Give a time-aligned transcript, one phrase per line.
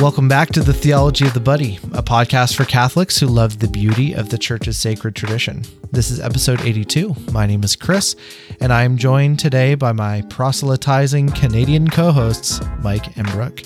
[0.00, 3.68] Welcome back to the Theology of the Buddy, a podcast for Catholics who love the
[3.68, 5.62] beauty of the Church's sacred tradition.
[5.92, 7.14] This is episode 82.
[7.32, 8.16] My name is Chris,
[8.60, 13.60] and I am joined today by my proselytizing Canadian co hosts, Mike and Brooke.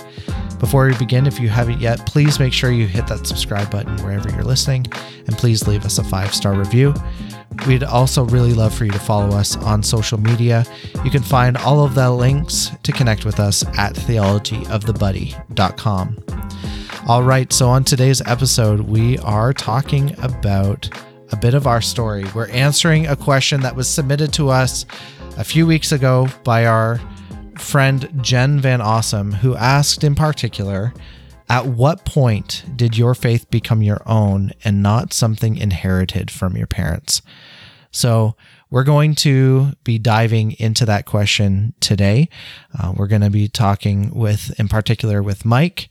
[0.59, 3.97] Before we begin, if you haven't yet, please make sure you hit that subscribe button
[3.99, 4.87] wherever you're listening,
[5.29, 6.95] and please leave us a five star review.
[7.67, 10.67] We'd also really love for you to follow us on social media.
[11.03, 16.19] You can find all of the links to connect with us at theologyofthebuddy.com.
[17.09, 20.89] All right, so on today's episode, we are talking about
[21.33, 22.27] a bit of our story.
[22.35, 24.85] We're answering a question that was submitted to us
[25.39, 27.01] a few weeks ago by our
[27.59, 30.93] friend Jen Van Awesome, who asked in particular,
[31.49, 36.67] at what point did your faith become your own and not something inherited from your
[36.67, 37.23] parents?
[37.95, 38.37] So,
[38.71, 42.29] we're going to be diving into that question today.
[42.77, 45.89] Uh, we're going to be talking with, in particular, with Mike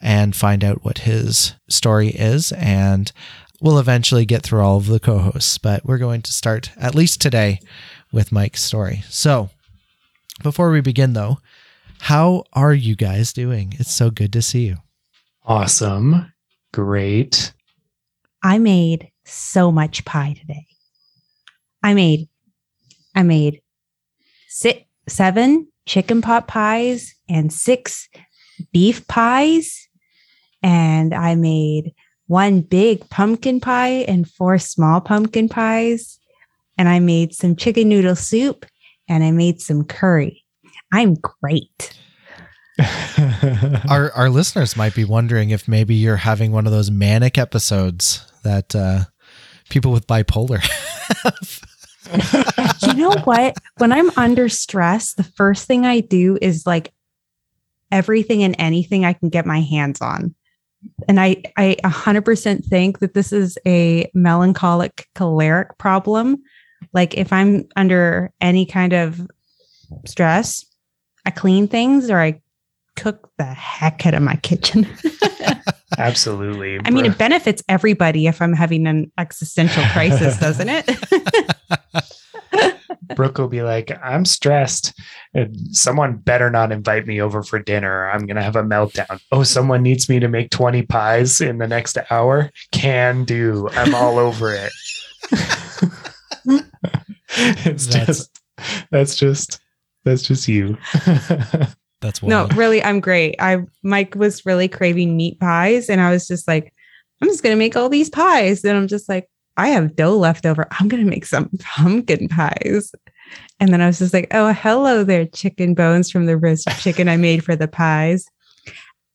[0.00, 2.52] and find out what his story is.
[2.52, 3.12] And
[3.60, 6.94] we'll eventually get through all of the co hosts, but we're going to start, at
[6.94, 7.60] least today,
[8.10, 9.02] with Mike's story.
[9.10, 9.50] So,
[10.42, 11.36] before we begin, though,
[12.00, 13.74] how are you guys doing?
[13.78, 14.78] It's so good to see you.
[15.44, 16.32] Awesome.
[16.72, 17.52] Great.
[18.42, 20.66] I made so much pie today.
[21.82, 22.28] I made,
[23.14, 23.60] I made
[24.48, 28.08] six, seven chicken pot pies and six
[28.72, 29.88] beef pies.
[30.62, 31.92] And I made
[32.26, 36.18] one big pumpkin pie and four small pumpkin pies.
[36.78, 38.64] And I made some chicken noodle soup
[39.08, 40.44] and I made some curry.
[40.92, 41.98] I'm great.
[43.88, 48.24] our our listeners might be wondering if maybe you're having one of those manic episodes
[48.44, 49.00] that uh,
[49.68, 50.60] people with bipolar
[51.22, 51.60] have.
[52.82, 53.56] you know what?
[53.78, 56.92] When I'm under stress, the first thing I do is like
[57.90, 60.34] everything and anything I can get my hands on.
[61.08, 66.42] And I I 100% think that this is a melancholic choleric problem.
[66.92, 69.20] Like if I'm under any kind of
[70.06, 70.64] stress,
[71.24, 72.40] I clean things or I
[72.96, 74.86] cook the heck out of my kitchen.
[75.98, 76.80] Absolutely.
[76.84, 80.90] I mean, it benefits everybody if I'm having an existential crisis, doesn't it?
[83.16, 84.98] Brooke will be like, I'm stressed.
[85.34, 88.10] And someone better not invite me over for dinner.
[88.10, 89.20] I'm going to have a meltdown.
[89.30, 92.50] Oh, someone needs me to make 20 pies in the next hour?
[92.70, 93.68] Can do.
[93.72, 94.72] I'm all over it.
[97.36, 98.40] it's that's, just,
[98.90, 99.60] that's just,
[100.04, 100.76] that's just you.
[102.02, 102.50] That's wild.
[102.50, 103.36] no, really, I'm great.
[103.38, 106.74] I Mike was really craving meat pies, and I was just like,
[107.22, 108.64] I'm just gonna make all these pies.
[108.64, 110.66] And I'm just like, I have dough left over.
[110.78, 112.92] I'm gonna make some pumpkin pies.
[113.60, 117.08] And then I was just like, oh, hello there, chicken bones from the roast chicken
[117.08, 118.26] I made for the pies.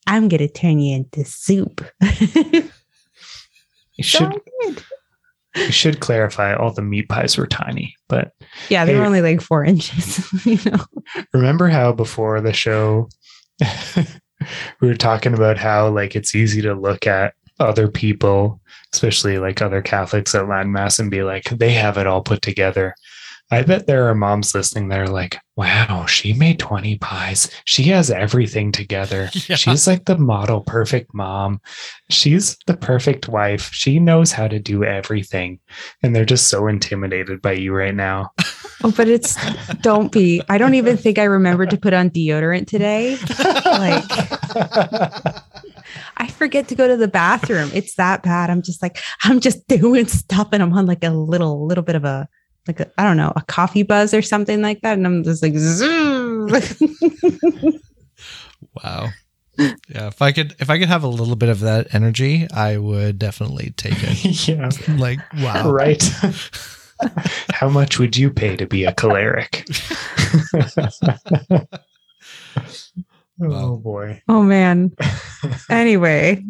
[0.06, 1.86] I'm gonna turn you into soup.
[2.02, 2.70] you
[4.00, 4.34] should.
[4.34, 4.42] So
[5.56, 8.32] we should clarify all the meat pies were tiny, but
[8.70, 10.46] yeah, they hey, were only like four inches.
[10.46, 10.86] You know.
[11.34, 13.10] Remember how before the show
[14.80, 18.62] we were talking about how like it's easy to look at other people,
[18.98, 22.42] especially like other Catholics at Latin Mass, and be like, they have it all put
[22.42, 22.96] together.
[23.50, 27.50] I bet there are moms listening that are like, wow, she made 20 pies.
[27.64, 29.30] She has everything together.
[29.48, 29.56] Yeah.
[29.56, 31.62] She's like the model perfect mom.
[32.10, 33.70] She's the perfect wife.
[33.72, 35.60] She knows how to do everything.
[36.04, 38.32] And they're just so intimidated by you right now.
[38.84, 39.36] Oh, but it's
[39.82, 40.40] don't be.
[40.50, 43.18] I don't even think I remembered to put on deodorant today.
[43.66, 44.04] Like
[46.18, 47.70] I forget to go to the bathroom.
[47.74, 48.50] It's that bad.
[48.50, 51.96] I'm just like, I'm just doing stuff and I'm on like a little, little bit
[51.96, 52.28] of a
[52.68, 54.98] like I don't know, a coffee buzz or something like that.
[54.98, 55.54] And I'm just like,
[58.84, 59.10] wow.
[59.58, 62.78] Yeah, if I could, if I could have a little bit of that energy, I
[62.78, 64.24] would definitely take it.
[64.48, 66.04] yeah, like wow, right.
[67.52, 69.68] How much would you pay to be a choleric?
[73.42, 74.22] Oh boy.
[74.28, 74.92] Oh man.
[75.70, 76.44] anyway,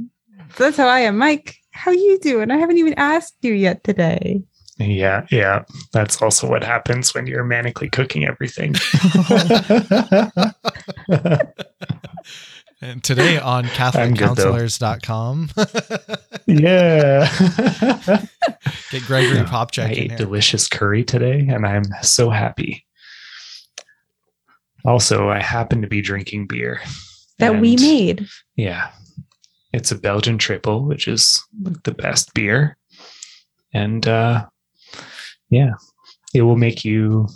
[0.55, 1.17] so that's how I am.
[1.17, 2.51] Mike, how you doing?
[2.51, 4.41] I haven't even asked you yet today.
[4.79, 5.63] Yeah, yeah.
[5.91, 8.75] That's also what happens when you're manically cooking everything.
[12.81, 15.49] and today on CatholicCounselors.com.
[16.45, 17.27] yeah.
[18.91, 19.85] Get Gregory Popcak.
[19.85, 20.17] I ate here.
[20.17, 22.86] delicious curry today and I'm so happy.
[24.87, 26.81] Also, I happen to be drinking beer.
[27.39, 28.25] That we made.
[28.55, 28.89] Yeah.
[29.73, 31.43] It's a Belgian triple, which is
[31.83, 32.77] the best beer.
[33.73, 34.47] And uh
[35.49, 35.73] yeah,
[36.33, 37.27] it will make you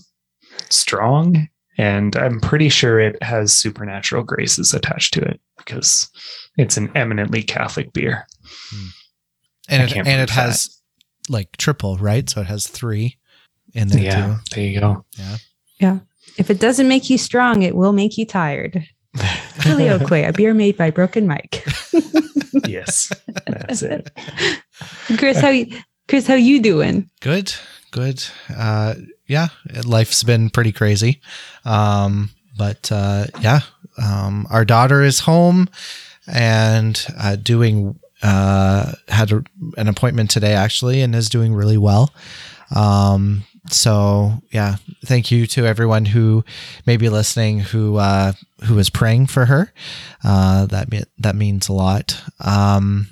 [0.69, 6.09] strong and I'm pretty sure it has supernatural graces attached to it because
[6.57, 8.27] it's an eminently Catholic beer.
[9.69, 10.81] and I it, and it prove has
[11.30, 12.30] like triple, right?
[12.30, 13.18] So it has three
[13.74, 15.06] in there Yeah, there you go.
[16.42, 18.84] If it doesn't make you strong, it will make you tired.
[19.16, 21.64] Filioque, a beer made by Broken Mike.
[22.66, 23.12] yes,
[23.46, 24.10] that's it.
[25.20, 25.68] Chris, how you,
[26.08, 27.08] Chris, how you doing?
[27.20, 27.54] Good,
[27.92, 28.26] good.
[28.58, 28.96] Uh,
[29.28, 29.50] yeah,
[29.86, 31.22] life's been pretty crazy.
[31.64, 33.60] Um, but uh, yeah,
[34.04, 35.70] um, our daughter is home
[36.26, 38.00] and uh, doing.
[38.24, 39.44] Uh, had a,
[39.78, 42.12] an appointment today actually, and is doing really well.
[42.76, 44.75] Um, so yeah,
[45.06, 46.44] thank you to everyone who
[46.85, 48.33] may be listening who uh,
[48.65, 49.73] who is praying for her.
[50.23, 52.21] Uh, that that means a lot.
[52.39, 53.07] Um,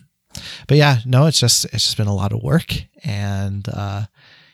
[0.67, 2.73] but yeah, no, it's just it's just been a lot of work
[3.03, 4.03] and uh,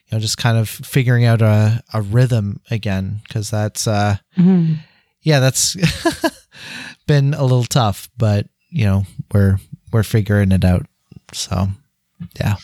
[0.08, 4.78] you know just kind of figuring out a, a rhythm again because that's uh, Mhm.
[5.22, 5.76] yeah that's
[7.08, 9.58] been a little tough, but you know we're
[9.92, 10.86] we're figuring it out.
[11.34, 11.68] So
[12.40, 12.56] yeah,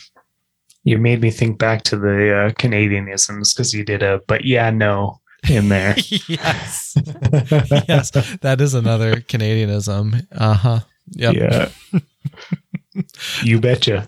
[0.84, 4.70] You made me think back to the uh, Canadianisms because you did a but yeah
[4.70, 5.94] no in there.
[6.28, 6.96] yes,
[7.88, 10.26] yes, that is another Canadianism.
[10.32, 10.80] Uh huh.
[11.10, 11.34] Yep.
[11.34, 11.68] Yeah.
[13.42, 14.06] you betcha.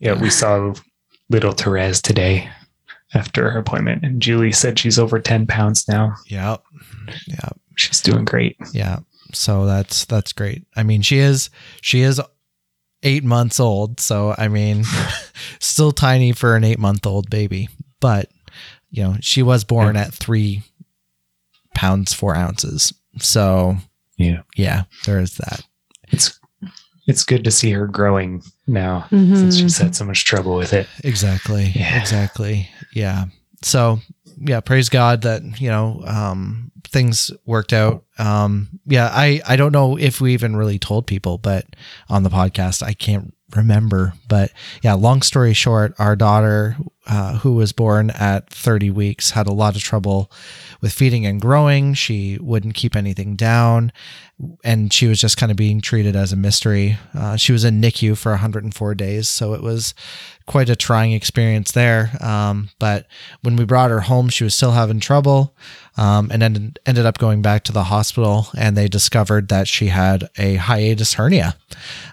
[0.00, 0.72] Yeah, we saw
[1.28, 2.50] little Therese today
[3.12, 6.14] after her appointment, and Julie said she's over 10 pounds now.
[6.26, 6.62] Yep.
[7.26, 7.60] Yep.
[7.76, 8.56] She's doing great.
[8.72, 9.00] Yeah.
[9.32, 10.64] So that's that's great.
[10.74, 11.50] I mean, she is
[11.82, 12.20] she is
[13.02, 14.00] eight months old.
[14.00, 14.84] So I mean,
[15.60, 17.68] still tiny for an eight month old baby.
[18.00, 18.30] But
[18.90, 20.62] you know, she was born at three
[21.74, 22.92] pounds four ounces.
[23.18, 23.76] So
[24.16, 24.42] Yeah.
[24.56, 25.62] yeah, there is that.
[26.08, 26.38] It's
[27.06, 29.36] it's good to see her growing now Mhm.
[29.36, 30.86] since she's had so much trouble with it.
[31.02, 31.72] Exactly.
[31.74, 32.00] Yeah.
[32.00, 32.68] Exactly.
[32.94, 33.26] Yeah.
[33.62, 34.00] So
[34.40, 38.04] yeah, praise God that, you know, um, things worked out.
[38.18, 41.66] Um, yeah, I, I don't know if we even really told people, but
[42.08, 44.14] on the podcast, I can't remember.
[44.28, 44.52] But
[44.82, 46.76] yeah, long story short, our daughter,
[47.10, 50.30] uh, who was born at 30 weeks, had a lot of trouble
[50.80, 51.92] with feeding and growing.
[51.92, 53.90] She wouldn't keep anything down,
[54.62, 56.98] and she was just kind of being treated as a mystery.
[57.12, 59.92] Uh, she was in NICU for 104 days, so it was
[60.46, 62.10] quite a trying experience there.
[62.20, 63.06] Um, but
[63.42, 65.54] when we brought her home, she was still having trouble,
[65.96, 69.88] um, and ended ended up going back to the hospital, and they discovered that she
[69.88, 71.56] had a hiatus hernia,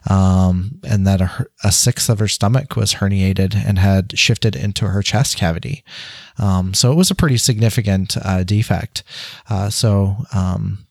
[0.09, 4.86] um, and that a, a sixth of her stomach was herniated and had shifted into
[4.89, 5.83] her chest cavity.
[6.37, 9.03] Um, so it was a pretty significant uh, defect.
[9.49, 10.87] Uh, so um,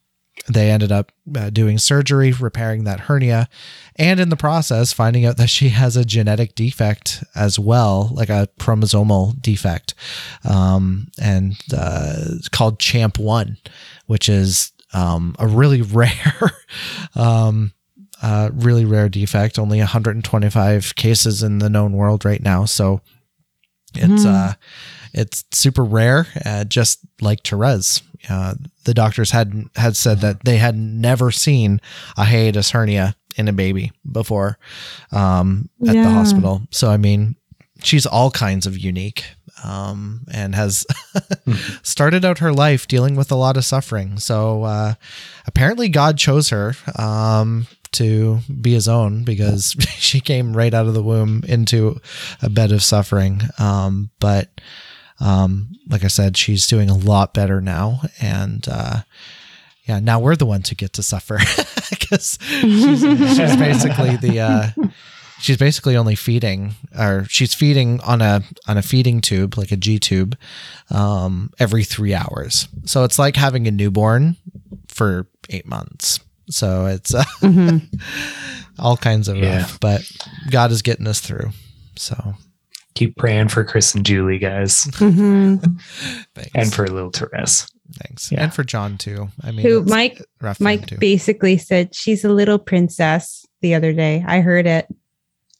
[0.48, 3.48] they ended up uh, doing surgery, repairing that hernia,
[3.96, 8.28] and in the process, finding out that she has a genetic defect as well, like
[8.28, 9.94] a chromosomal defect,
[10.44, 13.56] um, and uh, it's called CHAMP1,
[14.06, 16.52] which is um, a really rare.
[17.14, 17.72] um,
[18.22, 22.64] uh, really rare defect, only 125 cases in the known world right now.
[22.64, 23.02] So
[23.98, 24.28] it's Hmm.
[24.28, 24.52] uh,
[25.12, 28.02] it's super rare, uh, just like Therese.
[28.28, 28.54] Uh,
[28.84, 31.80] the doctors had had said that they had never seen
[32.16, 34.58] a hiatus hernia in a baby before
[35.12, 36.62] um, at the hospital.
[36.70, 37.36] So I mean,
[37.82, 39.24] she's all kinds of unique
[39.64, 40.84] um, and has
[41.82, 44.18] started out her life dealing with a lot of suffering.
[44.18, 44.94] So uh,
[45.46, 50.94] apparently, God chose her um, to be His own because she came right out of
[50.94, 52.00] the womb into
[52.42, 53.42] a bed of suffering.
[53.58, 54.60] Um, but
[55.20, 59.00] um, like I said, she's doing a lot better now, and uh,
[59.84, 61.38] yeah, now we're the ones who get to suffer
[61.90, 64.70] because she's, she's basically the uh,
[65.38, 69.76] she's basically only feeding or she's feeding on a on a feeding tube like a
[69.76, 70.36] G tube
[70.90, 72.68] um, every three hours.
[72.84, 74.36] So it's like having a newborn
[74.88, 76.20] for eight months.
[76.50, 77.88] So it's uh, Mhm.
[78.78, 79.58] all kinds of Yeah.
[79.58, 80.02] rough, but
[80.50, 81.50] God is getting us through.
[81.96, 82.34] So
[82.94, 85.78] Keep praying for Chris and Julie, guys, Mhm.
[86.54, 87.66] and for little Therese.
[88.02, 88.32] thanks.
[88.32, 88.44] Yeah.
[88.44, 89.28] And for John too.
[89.42, 90.96] I mean Who Mike rough Mike too.
[90.98, 94.24] basically said she's a little princess the other day.
[94.26, 94.86] I heard it.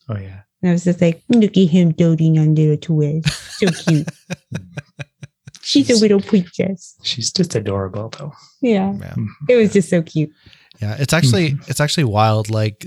[0.09, 0.41] Oh yeah.
[0.63, 3.25] And I was just like, look at him doting on little Therese.
[3.59, 4.09] So cute.
[5.63, 6.97] She's a little princess.
[7.03, 8.33] She's just adorable though.
[8.63, 8.95] Yeah.
[9.01, 9.15] Yeah.
[9.49, 10.31] It was just so cute.
[10.81, 12.51] Yeah, it's actually it's actually wild.
[12.51, 12.87] Like,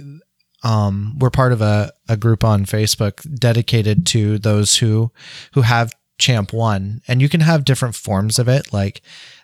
[0.63, 5.11] um, we're part of a, a group on Facebook dedicated to those who
[5.53, 8.73] who have CHAMP1, and you can have different forms of it.
[8.73, 9.01] Like,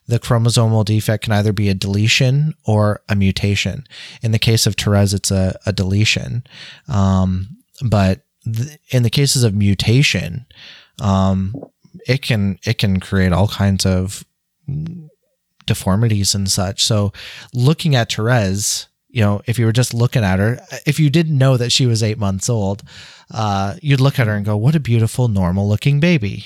[0.07, 3.87] the chromosomal defect can either be a deletion or a mutation.
[4.21, 6.43] In the case of Therese, it's a, a deletion.
[6.87, 10.45] Um, but th- in the cases of mutation,
[11.01, 11.55] um,
[12.07, 14.23] it can it can create all kinds of
[15.65, 16.83] deformities and such.
[16.83, 17.11] So
[17.53, 21.37] looking at Therese, you know, if you were just looking at her, if you didn't
[21.37, 22.83] know that she was eight months old,
[23.31, 26.45] uh, you'd look at her and go, "What a beautiful, normal looking baby."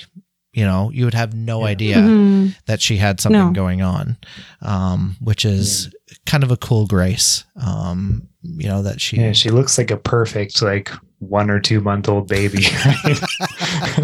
[0.52, 1.66] You know, you would have no Yeah.
[1.66, 2.54] idea Mhm.
[2.66, 3.52] that she had something No.
[3.52, 4.16] going on,
[4.62, 5.90] um, which is
[6.26, 7.44] kind of a cool grace.
[7.60, 11.80] Um, you know that she, Yeah, she looks like a perfect like one or two
[11.80, 13.20] month old baby, right?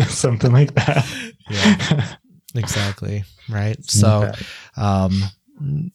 [0.08, 1.04] Something like that.
[1.50, 2.06] Yeah.
[2.56, 3.78] Exactly right.
[3.88, 4.32] So,
[4.76, 5.22] um,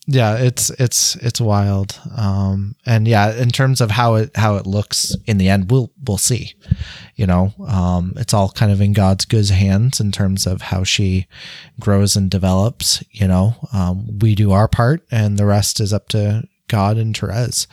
[0.07, 1.99] yeah, it's it's it's wild.
[2.17, 5.91] Um, and yeah, in terms of how it how it looks in the end, we'll
[6.03, 6.55] we'll see.
[7.15, 10.83] You know, um, it's all kind of in God's good hands in terms of how
[10.83, 11.27] she
[11.79, 13.03] grows and develops.
[13.11, 17.15] You know, um, we do our part, and the rest is up to God and
[17.15, 17.67] Therese.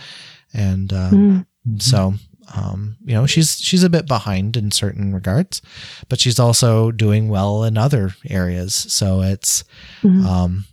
[0.53, 1.47] And uh, Mhm.
[1.79, 2.15] so,
[2.55, 5.61] um, you know, she's she's a bit behind in certain regards,
[6.09, 8.75] but she's also doing well in other areas.
[8.75, 9.65] So it's,
[10.03, 10.25] Mhm.
[10.25, 10.65] um,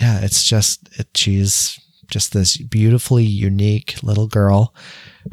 [0.00, 4.74] yeah, it's just it, she's just this beautifully unique little girl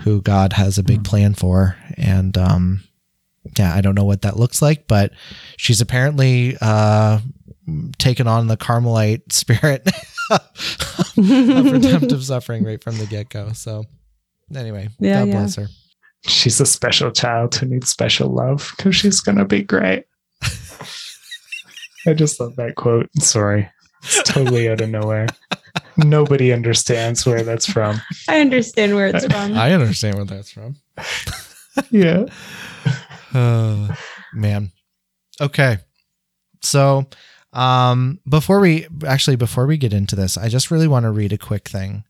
[0.02, 1.06] who God has a big Mhm.
[1.06, 2.84] plan for, and um,
[3.58, 5.12] yeah, I don't know what that looks like, but
[5.58, 7.20] she's apparently uh,
[7.98, 9.90] taken on the Carmelite spirit
[10.32, 10.42] of
[11.18, 13.52] redemptive suffering right from the get go.
[13.54, 13.86] So,
[14.56, 15.34] anyway, Yeah, God yeah.
[15.34, 15.68] bless her.
[16.26, 20.06] She's a special child who needs special love because she's gonna be great.
[22.08, 23.10] I just love that quote.
[23.20, 23.70] Sorry.
[24.04, 25.28] It's totally out of nowhere.
[25.98, 28.02] Nobody understands where that's from.
[28.30, 29.54] I understand where it's from.
[29.58, 30.78] I understand where that's from.
[31.92, 32.26] Yeah.
[33.34, 33.96] Oh,
[34.34, 34.72] man.
[35.42, 35.78] Okay.
[36.62, 37.08] So,
[37.54, 41.32] um, before we actually before we get into this, I just really want to read
[41.34, 42.04] a quick thing.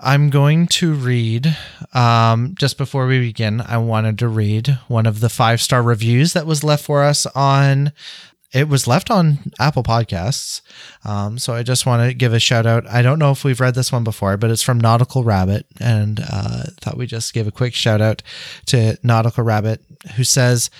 [0.00, 1.56] I'm going to read
[1.92, 3.60] um, just before we begin.
[3.60, 7.26] I wanted to read one of the five star reviews that was left for us
[7.34, 7.92] on.
[8.52, 10.60] It was left on Apple Podcasts,
[11.04, 12.86] um, so I just want to give a shout out.
[12.86, 16.20] I don't know if we've read this one before, but it's from Nautical Rabbit, and
[16.20, 18.22] uh, thought we just give a quick shout out
[18.66, 19.82] to Nautical Rabbit,
[20.14, 20.70] who says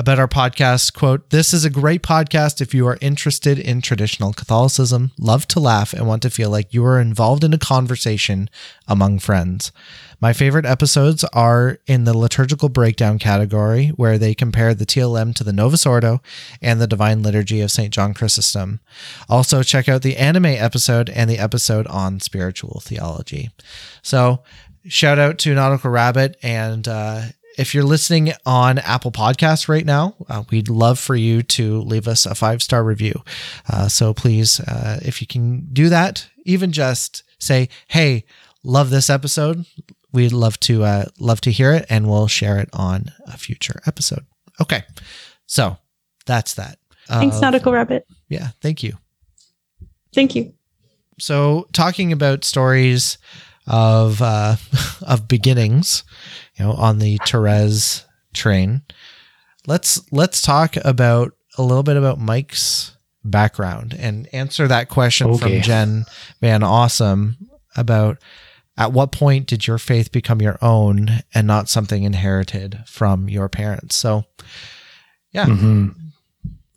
[0.00, 4.32] about our podcast, quote, This is a great podcast if you are interested in traditional
[4.32, 8.48] Catholicism, love to laugh, and want to feel like you are involved in a conversation
[8.88, 9.72] among friends.
[10.18, 15.44] My favorite episodes are in the liturgical breakdown category, where they compare the TLM to
[15.44, 16.22] the Novus Ordo
[16.62, 17.92] and the Divine Liturgy of St.
[17.92, 18.80] John Chrysostom.
[19.28, 23.50] Also, check out the anime episode and the episode on spiritual theology.
[24.00, 24.44] So,
[24.88, 26.38] shout out to Nautical Rabbit.
[26.42, 27.22] And uh,
[27.58, 32.06] if you're listening on Apple Podcasts right now, uh, we'd love for you to leave
[32.08, 33.22] us a five star review.
[33.68, 38.24] Uh, so please, uh, if you can do that, even just say, "Hey,
[38.62, 39.64] love this episode."
[40.12, 43.80] We'd love to uh, love to hear it, and we'll share it on a future
[43.86, 44.26] episode.
[44.60, 44.82] Okay,
[45.46, 45.76] so
[46.26, 46.78] that's that.
[47.08, 48.06] Thanks, Uh, Nautical Rabbit.
[48.28, 48.94] Yeah, thank you
[50.14, 50.52] Thank you.
[51.18, 53.18] so talking about stories
[53.66, 54.56] of uh,
[55.02, 56.02] of beginnings,
[56.60, 58.82] you know, on the Therese train,
[59.66, 65.38] let's let's talk about a little bit about Mike's background and answer that question Okay.
[65.38, 66.04] from Jen
[66.42, 67.38] Van Awesome
[67.76, 68.18] about
[68.76, 73.48] at what point did your faith become your own and not something inherited from your
[73.48, 73.96] parents.
[73.96, 74.24] So,
[75.32, 75.94] yeah, Mhm.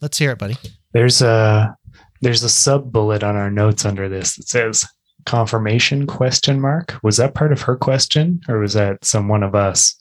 [0.02, 0.56] let's hear it, buddy.
[0.94, 1.76] There's a
[2.22, 4.86] there's a sub bullet on our notes under this that says
[5.26, 6.96] confirmation question mark.
[7.04, 9.96] Was that part of her question or was that some one of us?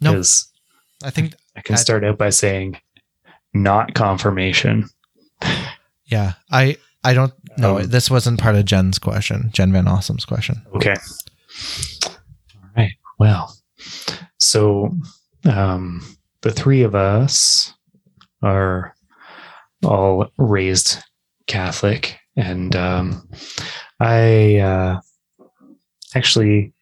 [0.00, 0.12] No.
[0.14, 0.50] 'Cause
[1.02, 2.78] I think I can I- start out by saying
[3.54, 4.88] not confirmation.
[6.08, 7.78] Yeah, I I don't know.
[7.80, 10.62] Um, this wasn't part of Jen's question, Jen Van Awesome's question.
[10.76, 10.94] Okay.
[12.06, 12.12] All
[12.76, 12.92] right.
[13.18, 13.52] Well,
[14.38, 14.92] so
[15.44, 16.00] um,
[16.42, 17.74] the three of us
[18.40, 18.94] are
[19.84, 20.98] all raised
[21.48, 23.28] Catholic, and um,
[24.00, 25.00] I uh,
[26.14, 26.72] actually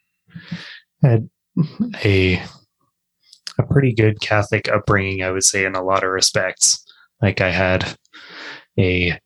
[1.03, 1.29] had
[2.05, 2.43] a
[3.59, 6.85] a pretty good Catholic upbringing, I would say, in a lot of respects.
[7.23, 7.97] Like I had
[8.79, 9.19] a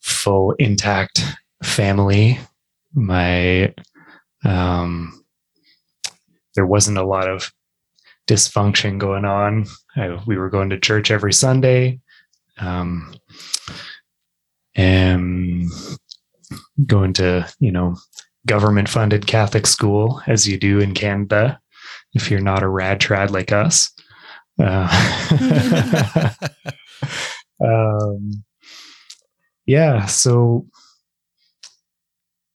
[0.00, 1.24] full intact
[1.62, 2.40] family.
[2.92, 3.72] My
[4.44, 5.24] um,
[6.54, 7.52] there wasn't a lot of
[8.28, 9.66] dysfunction going on.
[9.96, 12.00] I, we were going to church every Sunday,
[12.58, 13.14] um,
[14.74, 15.68] and
[16.86, 17.96] going to you know
[18.46, 21.60] government funded Catholic school as you do in Canada
[22.14, 23.90] if you're not a rad trad like us.
[24.58, 24.88] Uh,
[27.64, 28.44] um,
[29.66, 30.66] yeah, so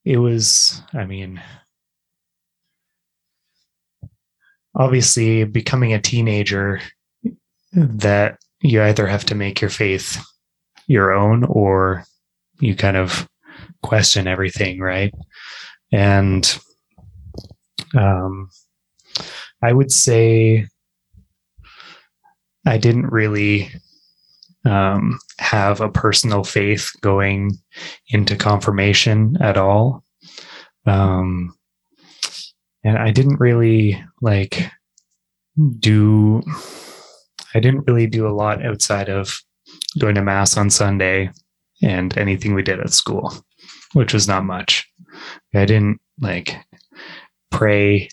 [0.06, 1.42] it was, I mean,
[4.76, 6.82] obviously becoming a teenager,
[7.74, 10.24] that you either have to make your faith
[10.88, 12.06] your own or
[12.60, 13.28] you kind of
[13.84, 15.14] question everything, right?
[15.92, 16.60] And
[17.96, 18.50] um,
[19.62, 20.68] I would say
[22.66, 23.72] I didn't really
[24.66, 27.58] um, have a personal faith going
[28.10, 30.04] into confirmation at all.
[30.86, 31.56] Um,
[32.84, 34.70] and I didn't really like
[35.80, 36.42] do,
[37.54, 39.42] I didn't really do a lot outside of
[40.00, 41.32] going to mass on Sunday
[41.82, 43.34] and anything we did at school,
[43.94, 44.88] which was not much.
[45.54, 46.56] I didn't like
[47.52, 48.10] pray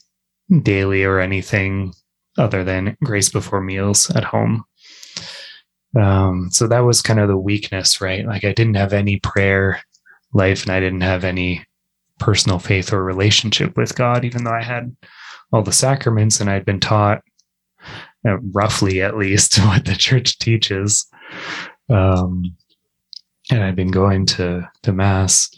[0.63, 1.93] daily or anything
[2.39, 4.65] other than grace before meals at home.
[5.99, 8.27] Um, so that was kind of the weakness, right?
[8.27, 9.81] Like I didn't have any prayer
[10.33, 11.65] life and I didn't have any
[12.19, 14.95] personal faith or relationship with God, even though I had
[15.53, 17.23] all the sacraments and I'd been taught
[18.27, 21.07] uh, roughly at least what the church teaches.
[21.89, 22.57] Um,
[23.51, 25.51] and I'd been going to, to mass.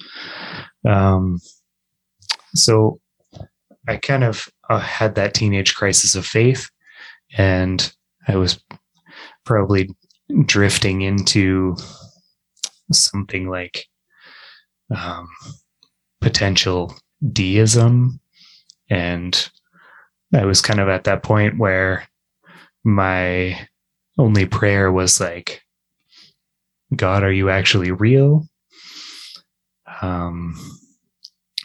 [0.84, 1.38] Um,
[2.54, 3.00] so
[3.88, 6.68] I kind of uh, had that teenage crisis of faith
[7.36, 7.92] and
[8.26, 8.60] I was
[9.44, 9.90] probably
[10.46, 11.76] drifting into
[12.92, 13.86] something like
[14.94, 15.28] um,
[16.20, 16.94] potential
[17.32, 18.20] deism.
[18.90, 19.50] And
[20.34, 22.06] I was kind of at that point where
[22.84, 23.68] my
[24.18, 25.62] only prayer was like,
[26.94, 28.46] God, are you actually real?
[30.02, 30.54] Um,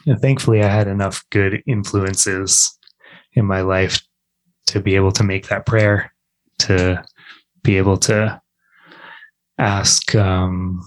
[0.06, 2.76] and thankfully, I had enough good influences
[3.34, 4.02] in my life
[4.66, 6.12] to be able to make that prayer,
[6.60, 7.04] to
[7.62, 8.40] be able to
[9.58, 10.82] ask um,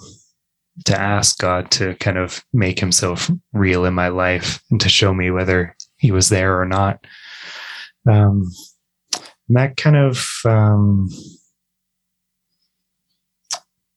[0.84, 5.14] to ask God to kind of make Himself real in my life and to show
[5.14, 7.06] me whether He was there or not.
[8.10, 8.52] Um,
[9.50, 11.10] that kind of um,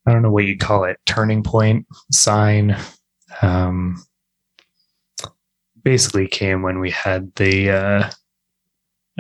[0.08, 2.76] I don't know what you'd call it turning point sign.
[3.42, 4.02] Um,
[5.82, 8.10] basically came when we had the uh,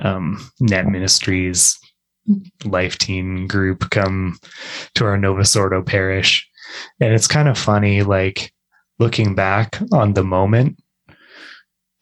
[0.02, 1.78] um, net ministries
[2.64, 4.38] Life Teen group come
[4.94, 6.48] to our Novus Ordo parish.
[7.00, 8.52] And it's kind of funny, like
[8.98, 10.78] looking back on the moment.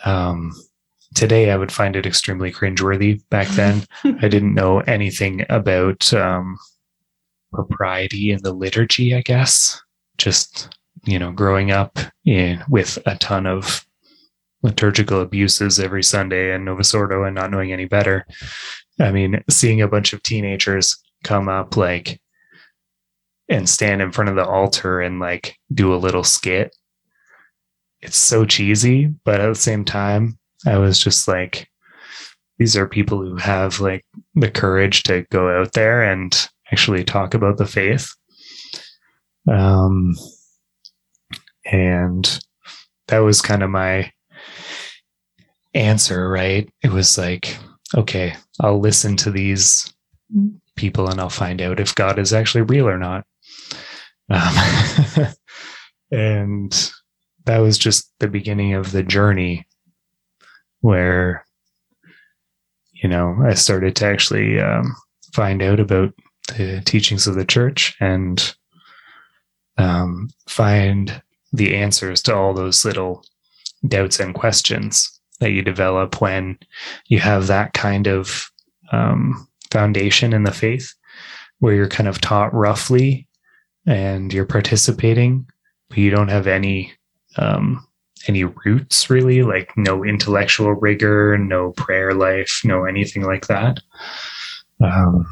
[0.05, 0.53] Um,
[1.15, 3.21] today, I would find it extremely cringeworthy.
[3.31, 6.57] Back then, I didn't know anything about um,
[7.53, 9.81] propriety in the liturgy, I guess.
[10.19, 13.87] Just, you know, growing up in with a ton of
[14.63, 18.27] liturgical abuses every Sunday and Novus Ordo and not knowing any better.
[18.99, 22.21] I mean, seeing a bunch of teenagers come up like
[23.49, 26.75] and stand in front of the altar and like do a little skit.
[28.01, 31.69] It's so cheesy, but at the same time, I was just like,
[32.59, 34.05] these are people who have like
[34.35, 38.11] the courage to go out there and actually talk about the faith.
[39.51, 40.15] Um,
[41.65, 42.39] and
[43.09, 44.13] that was kind of my
[45.75, 46.69] answer, right?
[46.83, 47.57] It was like,
[47.97, 49.93] okay, I'll listen to these
[50.75, 53.25] people and I'll find out if God is actually real or not.
[54.29, 55.27] Um,
[56.11, 56.93] and
[57.45, 59.67] that was just the beginning of the journey
[60.81, 61.45] where,
[62.93, 64.95] you know, I started to actually um,
[65.35, 66.13] find out about
[66.49, 68.55] the teachings of the church and
[69.79, 73.25] um, find the answers to all those little
[73.87, 76.59] doubts and questions that you develop when
[77.07, 78.51] you have that kind of
[78.93, 80.95] um, foundation in the faith
[81.59, 83.27] where you're kind of taught roughly
[83.87, 85.47] and you're participating
[85.89, 86.93] but you don't have any
[87.37, 87.87] um,
[88.29, 93.79] any roots really like no intellectual rigor no prayer life no anything like that.
[94.83, 95.27] Um,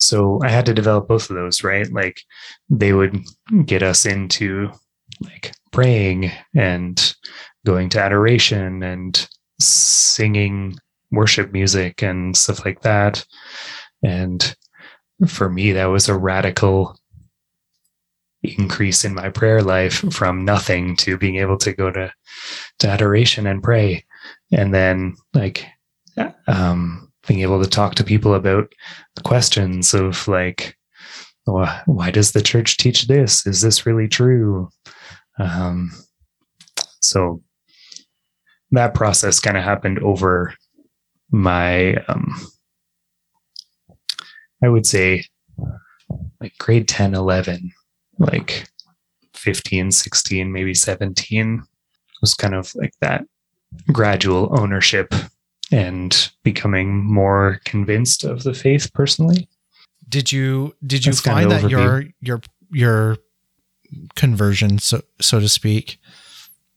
[0.00, 2.22] so i had to develop both of those right like
[2.68, 3.18] they would
[3.64, 4.70] get us into
[5.22, 7.14] like praying and
[7.64, 9.28] going to adoration and
[9.60, 10.76] singing
[11.10, 13.24] worship music and stuff like that.
[14.02, 14.54] And
[15.26, 16.96] for me, that was a radical
[18.42, 22.12] increase in my prayer life from nothing to being able to go to,
[22.78, 24.04] to adoration and pray.
[24.50, 25.66] And then like,
[26.46, 28.72] um, being able to talk to people about
[29.14, 30.76] the questions of like,
[31.44, 33.46] why does the church teach this?
[33.46, 34.68] Is this really true?
[35.38, 35.92] Um,
[37.00, 37.40] so
[38.72, 40.54] that process kind of happened over
[41.30, 42.34] my um,
[44.64, 45.24] i would say
[46.40, 47.70] like grade 10 11
[48.18, 48.66] like
[49.34, 51.62] 15 16 maybe 17
[52.20, 53.24] was kind of like that
[53.92, 55.14] gradual ownership
[55.70, 59.48] and becoming more convinced of the faith personally?
[60.08, 63.16] Did you did you That's find that your your your
[64.16, 65.98] conversion so so to speak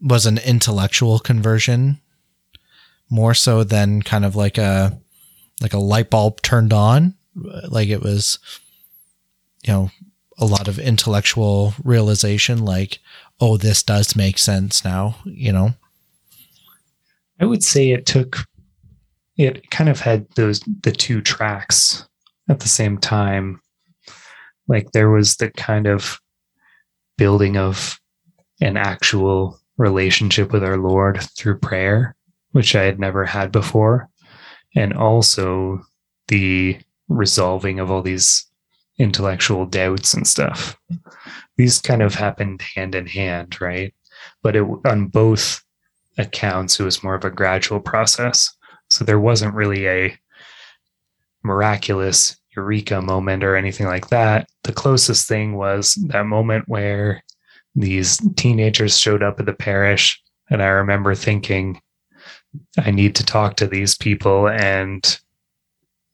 [0.01, 1.99] was an intellectual conversion
[3.10, 4.99] more so than kind of like a
[5.62, 7.15] like a light bulb turned on?
[7.36, 8.38] Like it was
[9.65, 9.91] you know
[10.38, 12.99] a lot of intellectual realization like
[13.39, 15.73] oh this does make sense now you know?
[17.39, 18.45] I would say it took
[19.38, 22.08] it kind of had those the two tracks
[22.50, 23.62] at the same time.
[24.67, 26.19] Like there was the kind of
[27.17, 28.00] building of
[28.62, 32.15] an actual relationship with our Lord through prayer,
[32.52, 34.10] which I had never had before.
[34.76, 35.82] And also
[36.28, 38.46] the resolving of all these
[39.00, 40.78] intellectual doubts and stuff.
[41.58, 43.93] These kind of happened hand in hand, right?
[44.41, 45.63] But it, on both
[46.17, 48.56] accounts, it was more of a gradual process.
[48.93, 50.17] So there wasn't really a
[51.43, 54.47] miraculous eureka moment or anything like that.
[54.63, 57.23] The closest thing was that moment where
[57.75, 60.21] these teenagers showed up at the parish.
[60.49, 61.82] And I remember thinking,
[62.77, 65.19] I need to talk to these people and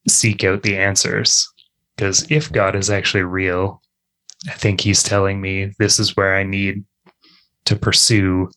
[0.07, 1.51] seek out the answers.
[1.95, 3.81] Because if God is actually real,
[4.47, 6.85] I think he's telling me this is where I need
[7.65, 8.49] to pursue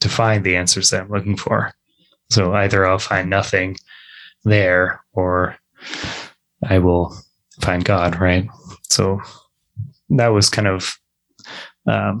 [0.00, 1.74] to find the answers that I'm looking for.
[2.30, 3.76] So either I'll find nothing
[4.44, 5.56] there or
[6.64, 7.16] I will
[7.60, 8.48] find God, right?
[8.82, 9.20] So
[10.10, 10.98] that was kind of
[11.86, 12.20] um,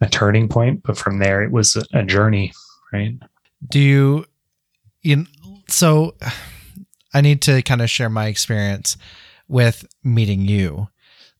[0.00, 2.52] a turning point, but from there it was a journey,
[2.92, 3.14] right?
[3.68, 4.24] do you
[5.02, 5.26] you
[5.68, 6.14] so
[7.14, 8.96] i need to kind of share my experience
[9.48, 10.88] with meeting you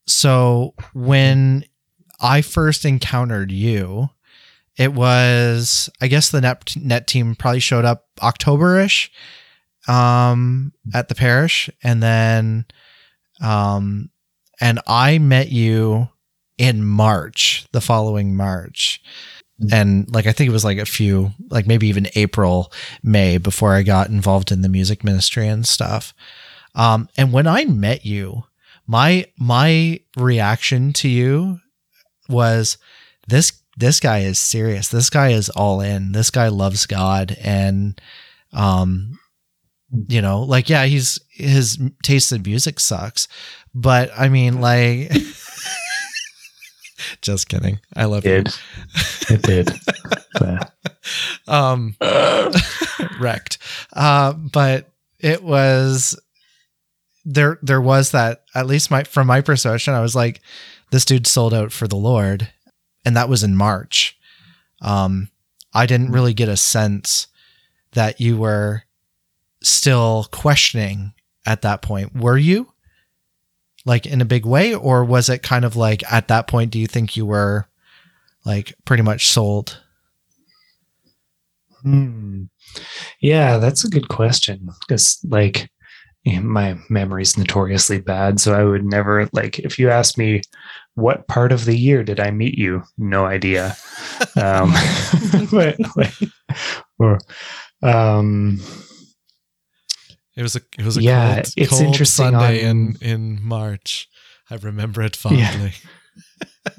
[0.07, 1.65] so when
[2.21, 4.09] i first encountered you
[4.79, 9.11] it was i guess the net net team probably showed up october-ish
[9.89, 12.65] um at the parish and then
[13.43, 14.11] um
[14.61, 16.09] and i met you
[16.59, 19.01] in march the following march
[19.71, 23.75] and like I think it was like a few, like maybe even April, May before
[23.75, 26.15] I got involved in the music ministry and stuff.
[26.75, 28.45] Um, and when I met you,
[28.87, 31.61] my my reaction to you
[32.29, 32.79] was
[33.29, 34.89] this this guy is serious.
[34.89, 36.13] This guy is all in.
[36.13, 38.01] This guy loves God and
[38.53, 39.19] um
[40.09, 43.29] you know, like yeah, he's his taste in music sucks,
[43.75, 45.13] but I mean like
[47.21, 47.79] just kidding.
[47.95, 48.23] I love.
[48.23, 48.49] Did
[49.29, 49.71] it did.
[51.49, 51.97] Um
[53.21, 53.59] wrecked
[53.93, 56.19] uh but it was
[57.25, 60.41] there there was that at least my from my perception i was like
[60.91, 62.51] this dude sold out for the lord
[63.05, 64.19] and that was in march
[64.81, 65.29] um
[65.75, 67.27] i didn't really get a sense
[67.93, 68.83] that you were
[69.63, 71.13] still questioning
[71.47, 72.73] at that point were you
[73.85, 76.79] like in a big way or was it kind of like at that point do
[76.79, 77.67] you think you were
[78.45, 79.79] like pretty much sold
[81.83, 82.45] Hmm.
[83.21, 84.69] Yeah, that's a good question.
[84.81, 85.71] Because like
[86.25, 90.43] my memory's notoriously bad, so I would never like if you asked me
[90.95, 93.77] what part of the year did I meet you, no idea.
[94.37, 94.73] Um,
[95.51, 96.15] but like,
[96.99, 97.19] or
[97.83, 98.61] um,
[100.37, 103.43] It was a it was a Yeah, cold, it's cold interesting Sunday on- in in
[103.43, 104.09] March.
[104.51, 105.73] I remember it fondly.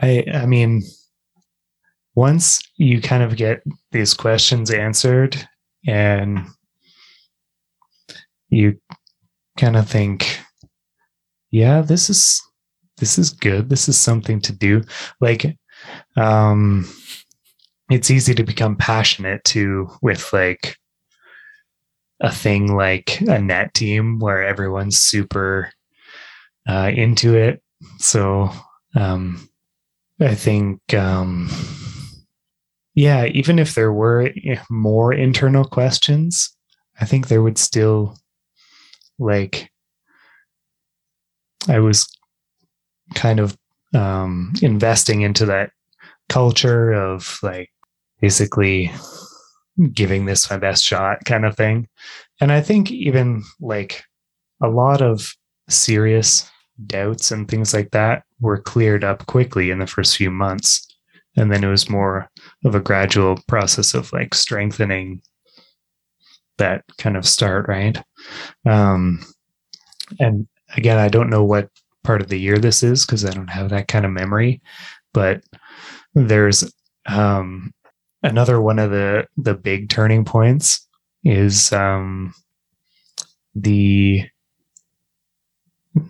[0.00, 0.82] I I mean
[2.14, 3.62] once you kind of get
[3.92, 5.36] these questions answered
[5.86, 6.40] and
[8.48, 8.78] you
[9.58, 10.40] kind of think
[11.50, 12.40] yeah this is
[12.98, 13.68] this is good.
[13.68, 14.82] This is something to do.
[15.20, 15.56] Like
[16.16, 16.88] um
[17.90, 20.76] it's easy to become passionate too with like
[22.20, 25.72] a thing like a net team where everyone's super
[26.68, 27.60] uh, into it.
[27.98, 28.50] So
[28.94, 29.48] um
[30.22, 31.48] I think, um,
[32.94, 36.54] yeah, even if there were eh, more internal questions,
[37.00, 38.16] I think there would still,
[39.18, 39.70] like,
[41.68, 42.08] I was
[43.14, 43.56] kind of
[43.94, 45.70] um, investing into that
[46.28, 47.70] culture of like
[48.20, 48.90] basically
[49.92, 51.88] giving this my best shot kind of thing.
[52.40, 54.02] And I think even like
[54.62, 55.34] a lot of
[55.68, 56.50] serious
[56.86, 60.86] doubts and things like that were cleared up quickly in the first few months.
[61.36, 62.30] And then it was more
[62.64, 65.22] of a gradual process of like strengthening
[66.58, 67.98] that kind of start, right?
[68.66, 69.20] Um,
[70.20, 71.68] and again, I don't know what
[72.04, 74.60] part of the year this is because I don't have that kind of memory,
[75.12, 75.42] but
[76.14, 76.72] there's
[77.06, 77.72] um,
[78.22, 80.86] another one of the the big turning points
[81.24, 82.34] is um,
[83.54, 84.24] the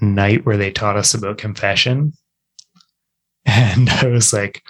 [0.01, 2.13] night where they taught us about confession.
[3.45, 4.63] And I was like,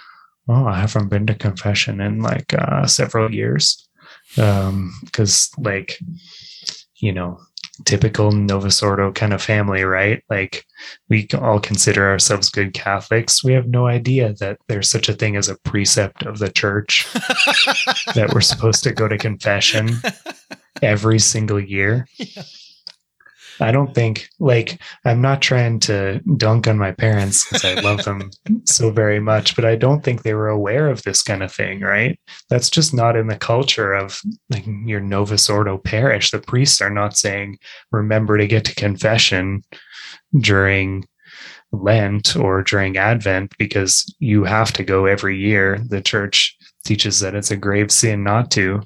[0.49, 3.87] oh, I haven't been to confession in like uh, several years.
[4.35, 5.99] Because, um, like,
[6.97, 7.39] you know,
[7.85, 10.23] typical Novus Ordo kind of family, right?
[10.29, 10.65] Like,
[11.09, 13.43] we all consider ourselves good Catholics.
[13.43, 17.11] We have no idea that there's such a thing as a precept of the church
[18.13, 19.97] that we're supposed to go to confession
[20.81, 22.07] every single year.
[22.17, 22.43] Yeah.
[23.59, 28.03] I don't think like I'm not trying to dunk on my parents because I love
[28.03, 28.31] them
[28.65, 31.81] so very much, but I don't think they were aware of this kind of thing,
[31.81, 32.19] right?
[32.49, 36.31] That's just not in the culture of like your Novus Ordo parish.
[36.31, 37.59] The priests are not saying,
[37.91, 39.63] remember to get to confession
[40.37, 41.07] during
[41.71, 45.79] Lent or during Advent because you have to go every year.
[45.87, 48.81] The church teaches that it's a grave sin not to.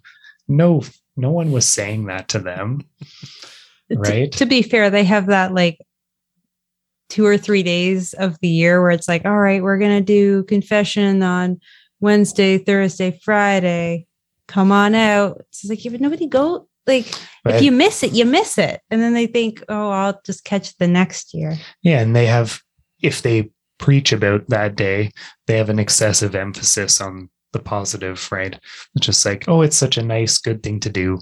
[0.48, 0.84] No,
[1.18, 2.82] no one was saying that to them
[3.96, 4.32] right?
[4.32, 5.80] to, to be fair they have that like
[7.10, 10.44] two or three days of the year where it's like all right we're gonna do
[10.44, 11.60] confession on
[12.00, 14.06] wednesday thursday friday.
[14.48, 15.42] Come on out.
[15.50, 17.06] It's like if nobody go like
[17.44, 17.56] right.
[17.56, 18.82] if you miss it you miss it.
[18.90, 21.58] And then they think oh i'll just catch the next year.
[21.82, 22.62] Yeah and they have
[23.02, 25.12] if they preach about that day
[25.46, 28.58] they have an excessive emphasis on the positive right?
[28.96, 31.20] It's just like oh it's such a nice good thing to do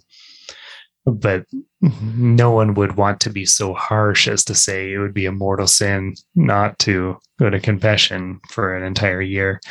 [1.05, 1.45] but
[1.81, 5.31] no one would want to be so harsh as to say it would be a
[5.31, 9.61] mortal sin not to go to confession for an entire year.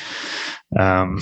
[0.79, 1.19] Um,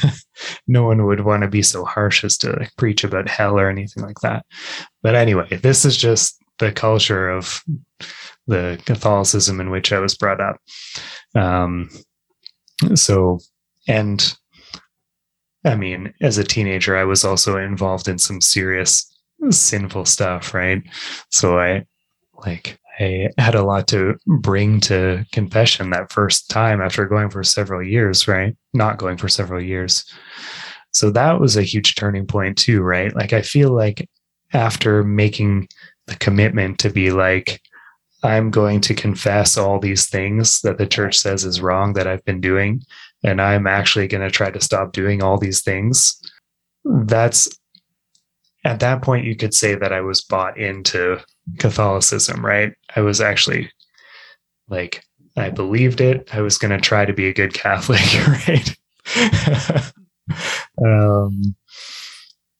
[0.66, 3.70] no one would want to be so harsh as to like, preach about hell or
[3.70, 4.44] anything like that.
[5.02, 7.62] But anyway, this is just the culture of
[8.46, 10.56] the Catholicism in which I was brought up.
[11.34, 11.88] Um,
[12.94, 13.38] so,
[13.86, 14.36] and
[15.64, 19.06] I mean, as a teenager, I was also involved in some serious
[19.50, 20.82] sinful stuff, right?
[21.30, 21.84] So I
[22.44, 27.44] like I had a lot to bring to confession that first time after going for
[27.44, 28.56] several years, right?
[28.74, 30.04] Not going for several years.
[30.92, 33.14] So that was a huge turning point too, right?
[33.14, 34.08] Like I feel like
[34.52, 35.68] after making
[36.06, 37.60] the commitment to be like
[38.24, 42.24] I'm going to confess all these things that the church says is wrong that I've
[42.24, 42.82] been doing
[43.22, 46.20] and I'm actually going to try to stop doing all these things.
[46.84, 47.48] That's
[48.64, 51.20] at that point you could say that I was bought into
[51.58, 52.72] Catholicism, right?
[52.96, 53.70] I was actually
[54.68, 55.04] like
[55.36, 56.28] I believed it.
[56.32, 59.92] I was going to try to be a good Catholic, right?
[60.84, 61.54] um,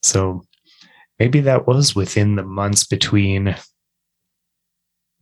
[0.02, 0.42] so
[1.18, 3.56] maybe that was within the months between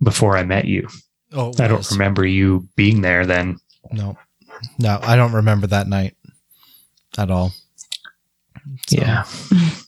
[0.02, 0.86] before I met you.
[1.32, 3.56] Oh, I don't remember you being there then.
[3.90, 4.16] No,
[4.78, 6.14] no, I don't remember that night
[7.18, 7.52] at all.
[8.88, 8.96] So.
[8.98, 9.24] Yeah.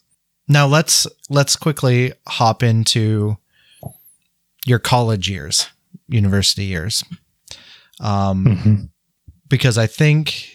[0.48, 3.36] Now let's let's quickly hop into
[4.64, 5.68] your college years,
[6.08, 7.04] university years.
[8.00, 8.74] Um, mm-hmm.
[9.48, 10.50] because I think,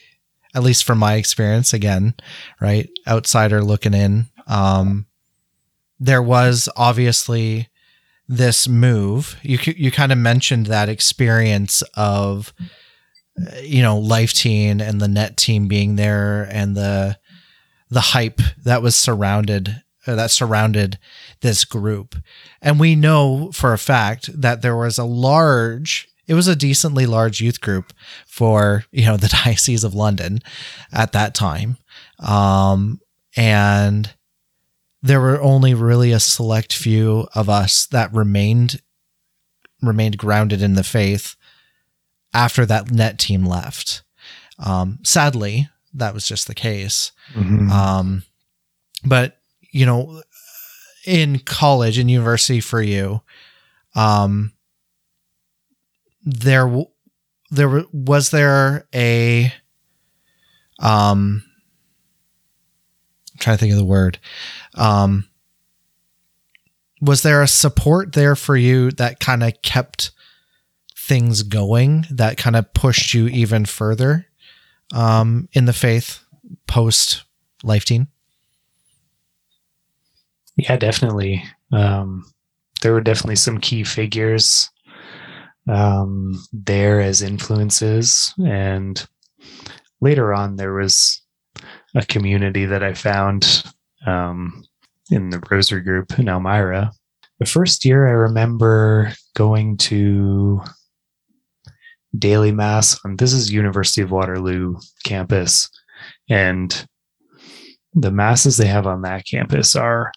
[0.56, 2.14] at least from my experience, again,
[2.62, 5.08] right, outsider looking in, um,
[6.00, 7.70] there was obviously
[8.28, 9.38] this move.
[9.42, 12.54] You you kind of mentioned that experience of,
[13.62, 17.18] you know, Life Teen and the Net team being there and the
[17.94, 21.00] the hype that was surrounded uh, that surrounded
[21.42, 22.16] this group.
[22.62, 27.06] And we know for a fact that there was a large it was a decently
[27.06, 27.94] large youth group
[28.26, 30.40] for you know the diocese of london
[30.92, 31.78] at that time
[32.20, 33.00] um,
[33.36, 34.14] and
[35.02, 38.82] there were only really a select few of us that remained
[39.82, 41.36] remained grounded in the faith
[42.34, 44.02] after that net team left
[44.60, 47.70] um, sadly that was just the case mm-hmm.
[47.70, 48.24] um,
[49.06, 49.38] but
[49.74, 50.22] you know,
[51.06, 53.22] in college and university for you,
[53.96, 54.54] um,
[56.24, 56.72] there,
[57.52, 59.52] there was there a,
[60.80, 61.44] um,
[63.34, 64.20] I'm trying to think of the word,
[64.76, 65.28] um,
[67.02, 70.12] was there a support there for you that kind of kept
[70.96, 74.28] things going that kind of pushed you even further
[74.94, 76.24] um, in the faith
[76.68, 77.24] post
[77.64, 78.08] life teen
[80.56, 81.44] yeah, definitely.
[81.72, 82.26] Um,
[82.82, 84.70] there were definitely some key figures
[85.68, 88.34] um, there as influences.
[88.46, 89.04] And
[90.02, 91.22] later on, there was
[91.96, 93.64] a community that I found
[94.06, 94.64] um,
[95.10, 96.92] in the Rosary group in Elmira.
[97.40, 100.62] The first year, I remember going to
[102.18, 105.70] daily mass And this is University of Waterloo campus,
[106.30, 106.86] and
[107.94, 110.12] the masses they have on that campus are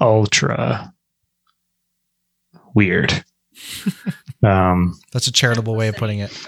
[0.00, 0.92] ultra
[2.74, 3.24] weird.
[4.44, 6.46] um, That's a charitable way of putting it.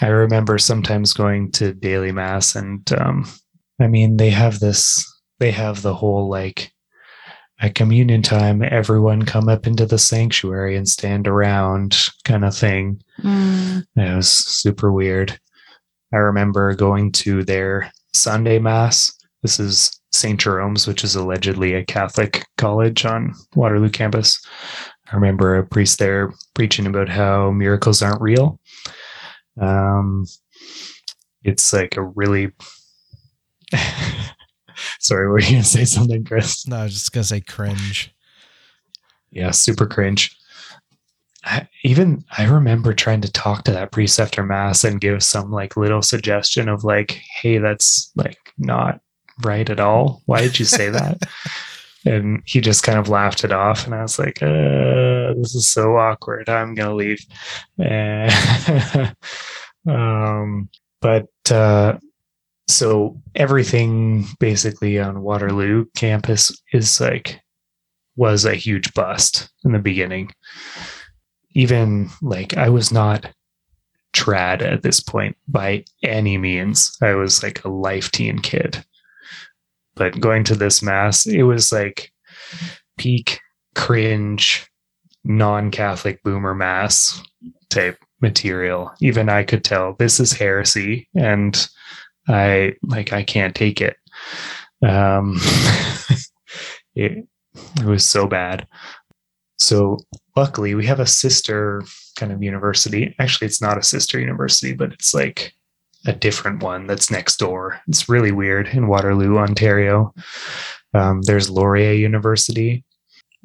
[0.00, 3.26] I remember sometimes going to daily mass, and um,
[3.80, 5.04] I mean, they have this,
[5.38, 6.72] they have the whole like
[7.58, 13.02] at communion time, everyone come up into the sanctuary and stand around kind of thing.
[13.22, 13.86] Mm.
[13.96, 15.38] It was super weird.
[16.12, 19.10] I remember going to their Sunday mass.
[19.42, 20.38] This is St.
[20.38, 24.44] Jerome's, which is allegedly a Catholic college on Waterloo campus.
[25.10, 28.60] I remember a priest there preaching about how miracles aren't real.
[29.60, 30.26] Um,
[31.42, 32.52] it's like a really.
[35.06, 36.66] Sorry, were you going to say something, Chris?
[36.66, 38.12] No, I was just gonna say cringe.
[39.30, 40.36] Yeah, super cringe.
[41.44, 45.52] I, even I remember trying to talk to that priest after mass and give some
[45.52, 49.00] like little suggestion of like, hey, that's like not
[49.44, 50.22] right at all.
[50.26, 51.22] Why did you say that?
[52.04, 55.68] and he just kind of laughed it off, and I was like, uh, this is
[55.68, 56.48] so awkward.
[56.48, 57.24] I'm gonna leave.
[59.88, 60.68] Um,
[61.00, 61.98] but uh,
[62.68, 67.40] so everything basically on Waterloo campus is like
[68.16, 70.32] was a huge bust in the beginning.
[71.52, 73.30] Even like I was not
[74.14, 76.96] trad at this point by any means.
[77.02, 78.84] I was like a Life Teen kid.
[79.94, 82.10] But going to this mass, it was like
[82.98, 83.40] peak
[83.74, 84.66] cringe
[85.24, 87.22] non-Catholic boomer mass
[87.68, 88.92] type material.
[89.00, 91.68] Even I could tell this is heresy and
[92.28, 93.96] I like I can't take it.
[94.82, 95.36] Um
[96.94, 98.66] it, it was so bad.
[99.58, 99.98] So
[100.36, 101.82] luckily we have a sister
[102.16, 103.14] kind of university.
[103.18, 105.54] Actually it's not a sister university, but it's like
[106.06, 107.80] a different one that's next door.
[107.88, 110.14] It's really weird in Waterloo, Ontario.
[110.94, 112.84] Um, there's Laurier University.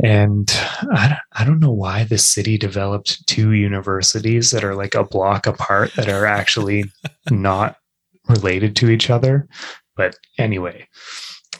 [0.03, 0.49] And
[0.91, 5.45] I I don't know why the city developed two universities that are like a block
[5.45, 6.85] apart that are actually
[7.29, 7.75] not
[8.27, 9.47] related to each other.
[9.95, 10.88] But anyway,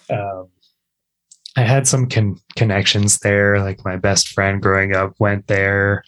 [0.10, 0.50] um,
[1.58, 3.60] I had some con- connections there.
[3.60, 6.04] Like my best friend growing up went there.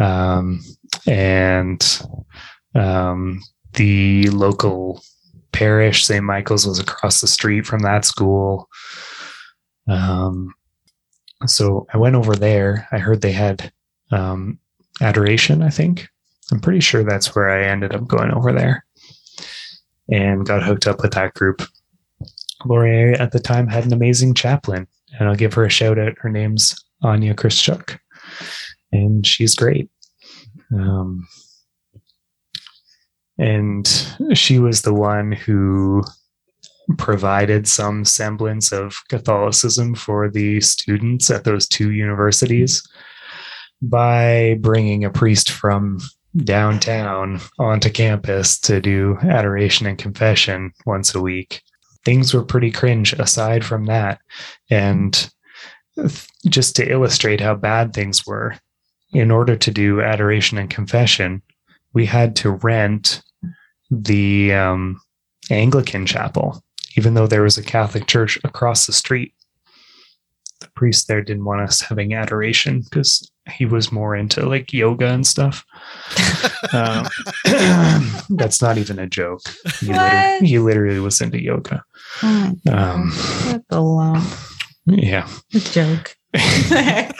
[0.00, 0.60] Um,
[1.06, 2.02] and
[2.74, 3.40] um,
[3.74, 5.02] the local
[5.52, 6.24] parish, St.
[6.24, 8.68] Michael's, was across the street from that school.
[9.88, 10.54] Um,
[11.46, 12.88] so I went over there.
[12.92, 13.72] I heard they had
[14.10, 14.58] um,
[15.00, 16.08] adoration, I think.
[16.50, 18.84] I'm pretty sure that's where I ended up going over there
[20.12, 21.62] and got hooked up with that group.
[22.64, 24.86] Laurier at the time had an amazing chaplain,
[25.18, 26.18] and I'll give her a shout out.
[26.18, 27.98] Her name's Anya Chrischuk,
[28.92, 29.90] and she's great.
[30.72, 31.26] Um,
[33.38, 33.88] and
[34.34, 36.02] she was the one who
[36.98, 42.86] provided some semblance of Catholicism for the students at those two universities
[43.80, 45.98] by bringing a priest from
[46.36, 51.62] downtown onto campus to do adoration and confession once a week.
[52.04, 54.20] Things were pretty cringe aside from that.
[54.70, 55.30] And
[56.46, 58.56] just to illustrate how bad things were,
[59.12, 61.42] in order to do adoration and confession,
[61.92, 63.22] we had to rent
[63.90, 65.00] the um,
[65.50, 66.64] Anglican chapel,
[66.96, 69.34] even though there was a Catholic church across the street.
[70.60, 75.08] The priest there didn't want us having adoration because he was more into like yoga
[75.08, 75.64] and stuff.
[76.72, 77.06] um,
[78.30, 79.42] that's not even a joke.
[79.80, 81.82] He, literally, he literally was into yoga.
[82.22, 84.24] Oh my Um, gosh, what lump.
[84.86, 85.28] yeah.
[85.54, 86.16] A joke.
[86.34, 87.12] I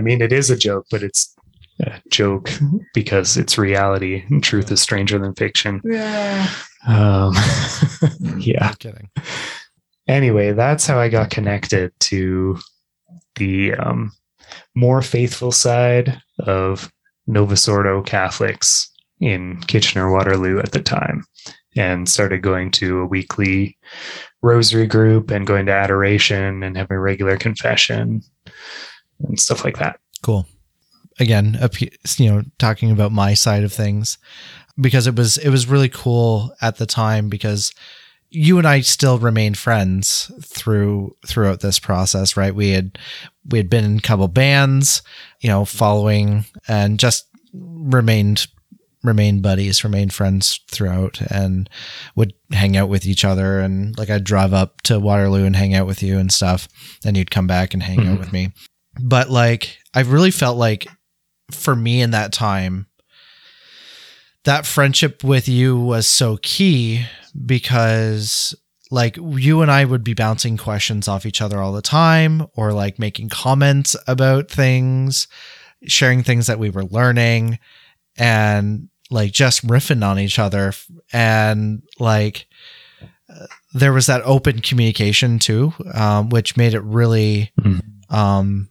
[0.00, 1.34] mean, it is a joke, but it's
[1.80, 2.50] a joke
[2.94, 5.80] because it's reality and truth is stranger than fiction.
[5.84, 6.48] yeah.
[6.86, 7.34] Um,
[8.38, 8.68] yeah.
[8.68, 9.10] No kidding.
[10.06, 12.58] Anyway, that's how I got connected to
[13.36, 14.12] the um,
[14.74, 16.90] more faithful side of
[17.26, 18.90] Novus Ordo Catholics
[19.20, 21.24] in Kitchener Waterloo at the time
[21.76, 23.76] and started going to a weekly
[24.42, 28.22] rosary group and going to adoration and having regular confession
[29.20, 29.98] and stuff like that.
[30.22, 30.46] Cool.
[31.20, 31.58] Again,
[32.16, 34.18] you know, talking about my side of things
[34.80, 37.72] because it was it was really cool at the time because
[38.30, 42.54] you and I still remained friends through throughout this process, right?
[42.54, 42.98] We had
[43.46, 45.02] we had been in a couple bands,
[45.40, 48.46] you know, following and just remained
[49.04, 51.70] remained buddies, remained friends throughout and
[52.16, 55.72] would hang out with each other and like I'd drive up to Waterloo and hang
[55.74, 56.68] out with you and stuff.
[57.02, 58.18] Then you'd come back and hang out Mhm.
[58.18, 58.52] with me.
[59.00, 60.88] But like I really felt like
[61.52, 62.87] for me in that time
[64.48, 67.04] that friendship with you was so key
[67.46, 68.54] because
[68.90, 72.72] like you and I would be bouncing questions off each other all the time or
[72.72, 75.28] like making comments about things,
[75.86, 77.58] sharing things that we were learning
[78.16, 80.72] and like just riffing on each other
[81.12, 82.46] and like
[83.74, 87.82] there was that open communication too um, which made it really Mhm.
[88.10, 88.68] um,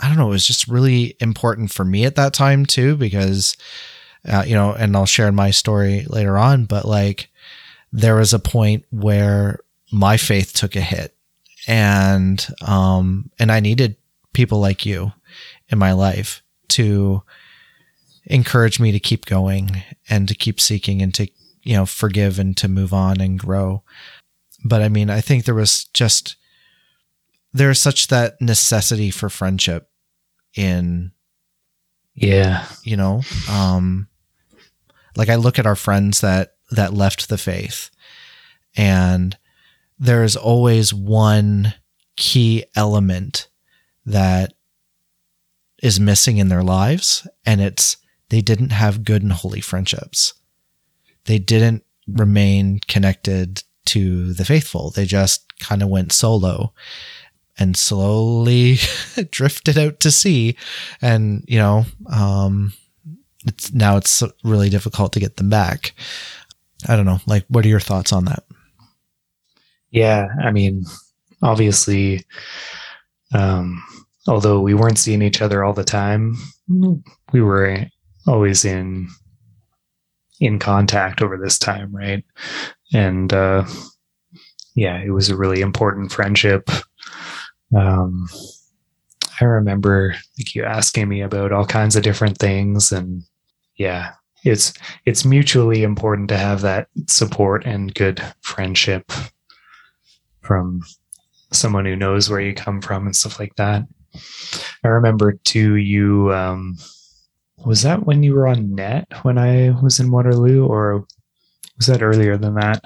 [0.00, 3.56] i don't know it was just really important for me at that time too because
[4.26, 7.30] uh, you know and i'll share my story later on but like
[7.92, 9.60] there was a point where
[9.92, 11.14] my faith took a hit
[11.66, 13.96] and um and i needed
[14.32, 15.12] people like you
[15.68, 17.22] in my life to
[18.28, 21.28] encourage me to keep going and to keep seeking and to
[21.62, 23.82] you know forgive and to move on and grow.
[24.64, 26.36] But i mean i think there was just
[27.52, 29.90] there's such that necessity for friendship
[30.54, 31.12] in
[32.20, 32.66] Yeah.
[32.82, 34.08] you know um
[35.16, 37.90] like i look at our friends that that left the faith
[38.76, 39.36] and
[39.98, 41.74] there's always one
[42.16, 43.48] key element
[44.06, 44.52] that
[45.82, 47.96] is missing in their lives and it's
[48.30, 50.34] they didn't have good and holy friendships.
[51.24, 54.90] They didn't remain connected to the faithful.
[54.90, 56.72] They just kind of went solo
[57.58, 58.76] and slowly
[59.30, 60.56] drifted out to sea
[61.02, 62.72] and you know um
[63.46, 65.94] it's now it's really difficult to get them back
[66.88, 68.44] i don't know like what are your thoughts on that
[69.90, 70.84] Yeah, I mean,
[71.42, 72.24] obviously,
[73.32, 73.82] um,
[74.26, 76.36] although we weren't seeing each other all the time,
[77.32, 77.86] we were
[78.26, 79.08] always in
[80.40, 82.24] in contact over this time, right?
[82.92, 83.64] And uh,
[84.76, 86.70] yeah, it was a really important friendship.
[87.76, 88.28] Um,
[89.40, 93.22] I remember like you asking me about all kinds of different things, and
[93.76, 94.12] yeah,
[94.44, 94.72] it's
[95.04, 99.12] it's mutually important to have that support and good friendship
[100.40, 100.82] from
[101.52, 103.82] someone who knows where you come from and stuff like that.
[104.84, 106.76] I remember too you um
[107.64, 111.04] was that when you were on net when I was in Waterloo or
[111.76, 112.84] was that earlier than that?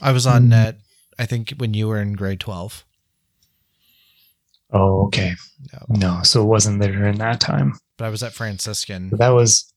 [0.00, 0.48] i was on Mm.
[0.48, 0.78] net
[1.18, 2.84] i think when you were in grade 12
[4.72, 5.34] Oh, okay.
[5.72, 5.96] no.
[6.16, 7.74] No, so it wasn't there in that time.
[7.98, 9.72] but i was at franciscan But that was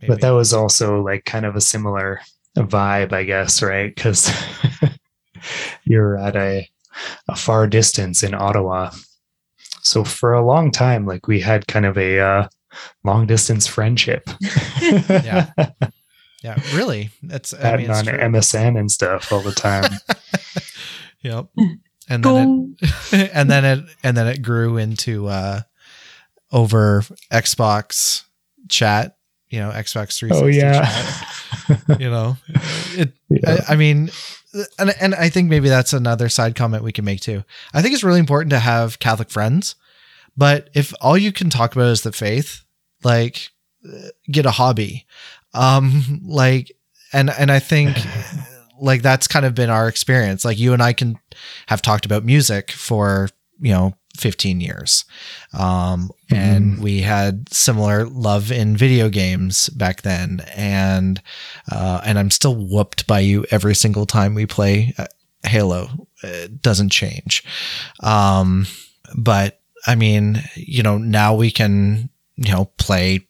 [0.00, 0.08] maybe.
[0.12, 2.20] but that was also like kind of a similar
[2.56, 3.94] vibe, I guess, right?
[3.94, 4.30] Because
[5.84, 6.68] you're at a
[7.28, 8.90] a far distance in Ottawa.
[9.80, 12.48] So for a long time, like we had kind of a uh,
[13.04, 14.28] long distance friendship.
[14.82, 15.50] Yeah.
[16.42, 18.18] yeah really that's i mean it's on true.
[18.18, 19.92] MSN and stuff all the time.
[21.22, 21.46] yep
[22.08, 25.60] and then it, and then it and then it grew into uh
[26.50, 28.24] over xbox
[28.68, 29.16] chat
[29.48, 30.86] you know xbox 360 oh yeah.
[31.86, 32.36] chat, you know
[32.92, 33.60] it yeah.
[33.68, 34.10] I, I mean
[34.78, 37.94] and, and i think maybe that's another side comment we can make too i think
[37.94, 39.74] it's really important to have catholic friends
[40.36, 42.64] but if all you can talk about is the faith
[43.04, 43.50] like
[43.86, 45.06] uh, get a hobby
[45.54, 46.72] um like
[47.12, 47.96] and and i think
[48.82, 50.44] like that's kind of been our experience.
[50.44, 51.18] Like you and i can
[51.66, 53.28] have talked about music for
[53.60, 55.04] you know 15 years.
[55.54, 60.40] Um and we had similar love in video games back then.
[60.54, 61.22] And
[61.70, 65.06] uh and i'm still whooped by you every single time we play uh,
[65.44, 66.08] halo.
[66.22, 67.44] It doesn't change.
[68.02, 68.66] Um
[69.16, 73.26] but i mean you know now we can you know play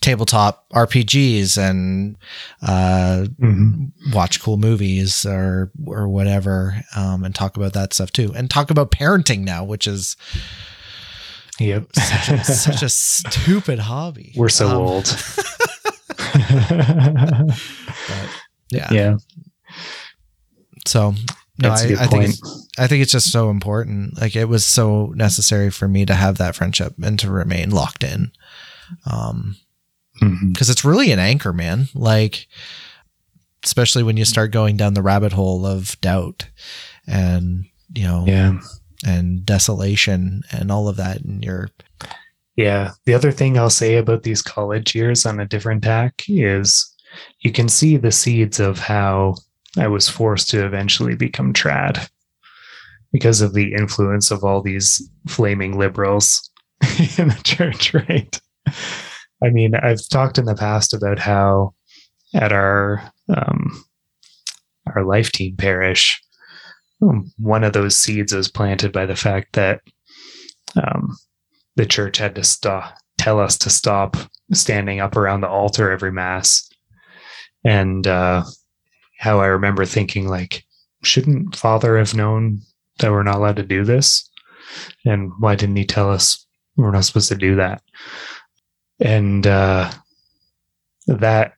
[0.00, 2.16] tabletop rpgs and
[2.62, 3.92] uh Mhm.
[4.12, 8.70] watch cool movies or or whatever um and talk about that stuff too and talk
[8.70, 10.16] about parenting now which is
[11.58, 11.86] Yep.
[11.94, 15.06] such a, such a stupid hobby We're so Um, old.
[18.70, 18.88] yeah.
[18.92, 19.16] yeah,
[20.86, 21.14] so
[21.58, 22.34] no I, I think.
[22.78, 26.36] I think it's just so important like it was so necessary for me to have
[26.38, 28.32] that friendship and to remain locked in
[29.10, 29.56] um
[30.22, 30.52] Mhm.
[30.54, 32.46] because it's really an anchor man like
[33.64, 36.48] especially when you start going down the rabbit hole of doubt
[37.06, 38.60] and you know Yeah.
[39.04, 41.68] and desolation and all of that and you're
[42.56, 42.92] Yeah.
[43.04, 46.90] The other thing I'll say about these college years on a different tack is
[47.40, 49.34] you can see the seeds of how
[49.76, 52.08] I was forced to eventually become trad
[53.12, 56.48] because of the influence of all these flaming liberals
[57.18, 58.40] in the church, right?
[59.44, 61.74] I mean, I've talked in the past about how
[62.34, 63.84] at our um,
[64.94, 66.22] our Life Teen parish,
[67.38, 69.80] one of those seeds was planted by the fact that
[70.76, 71.16] um,
[71.76, 74.16] the church had to stop tell us to stop
[74.52, 76.68] standing up around the altar every mass
[77.64, 78.44] and uh
[79.18, 80.66] how i remember thinking like
[81.02, 82.60] shouldn't father have known
[82.98, 84.28] that we're not allowed to do this?
[85.04, 86.44] And why didn't he tell us
[86.76, 87.82] we're not supposed to do that?
[89.00, 89.90] And uh,
[91.06, 91.54] that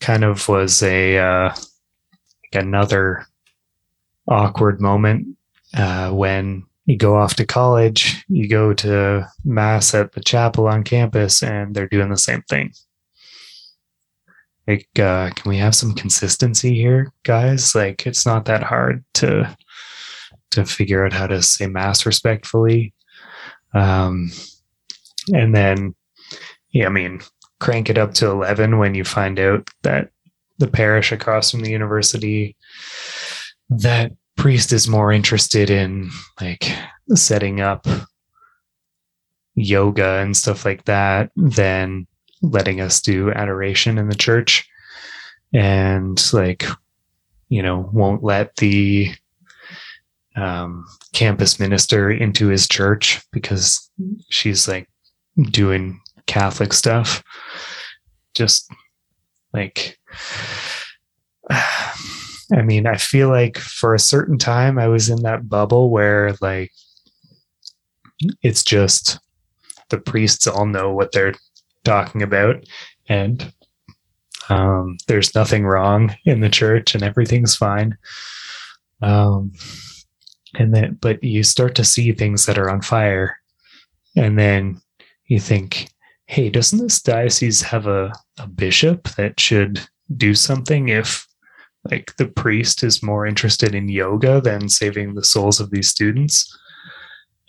[0.00, 1.54] kind of was a uh,
[2.52, 3.26] another
[4.28, 5.36] awkward moment
[5.76, 10.82] uh, when you go off to college, you go to mass at the chapel on
[10.82, 12.72] campus, and they're doing the same thing.
[14.66, 17.74] Like, uh, can we have some consistency here, guys?
[17.74, 19.56] Like, it's not that hard to
[20.50, 22.92] to figure out how to say mass respectfully.
[23.72, 24.30] Um,
[25.32, 25.94] and then,
[26.70, 27.20] yeah, I mean,
[27.58, 30.10] crank it up to 11 when you find out that
[30.58, 32.56] the parish across from the university
[33.70, 36.10] that priest is more interested in
[36.40, 36.70] like
[37.14, 37.86] setting up
[39.54, 42.06] yoga and stuff like that than
[42.42, 44.68] letting us do adoration in the church.
[45.52, 46.64] And like
[47.50, 49.12] you know won't let the
[50.36, 53.90] um, campus minister into his church because
[54.30, 54.88] she's like
[55.50, 57.22] doing catholic stuff
[58.34, 58.70] just
[59.52, 59.98] like
[62.52, 66.34] I mean, I feel like for a certain time I was in that bubble where
[66.40, 66.72] like
[68.42, 69.18] it's just
[69.88, 71.34] the priests all know what they're
[71.84, 72.64] talking about
[73.08, 73.52] and
[74.48, 77.96] um, there's nothing wrong in the church and everything's fine.
[79.00, 79.52] Um,
[80.58, 83.36] and then, but you start to see things that are on fire
[84.16, 84.80] and then
[85.30, 85.88] you think,
[86.26, 89.80] Hey, doesn't this diocese have a, a bishop that should
[90.16, 91.26] do something if
[91.90, 96.56] like the priest is more interested in yoga than saving the souls of these students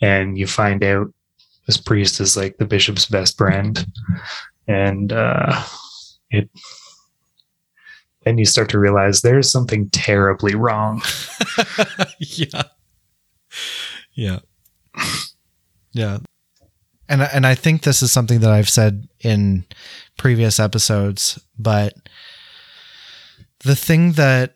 [0.00, 1.12] and you find out
[1.66, 3.86] this priest is like the bishop's best friend
[4.68, 5.62] and uh
[6.30, 6.48] it
[8.24, 11.02] then you start to realize there's something terribly wrong
[12.18, 12.62] yeah.
[14.14, 14.38] Yeah.
[15.92, 16.18] Yeah.
[17.12, 19.66] And and I think this is something that I've said in
[20.16, 21.92] previous episodes, but
[23.64, 24.54] the thing that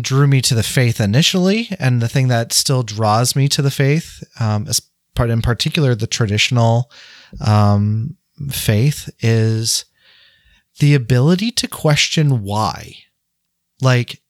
[0.00, 3.72] drew me to the faith initially and the thing that still draws me to the
[3.72, 4.66] faith um,
[5.14, 6.90] part in particular the traditional
[7.44, 8.16] um,
[8.50, 9.84] faith is
[10.78, 12.94] the ability to question why.
[13.80, 14.22] Like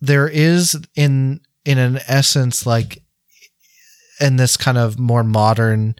[0.00, 3.02] there is in in an essence like
[4.20, 5.96] in this kind of more modern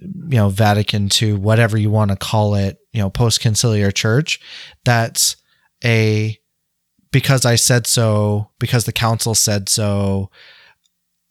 [0.00, 4.40] you know vatican II whatever you want to call it you know post conciliar church
[4.84, 5.36] that's
[5.84, 6.38] a
[7.10, 10.30] because I said so, because the council said so,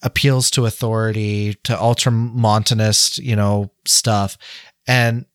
[0.02, 4.38] appeals to authority, to ultramontanist, you know, stuff.
[4.88, 5.26] And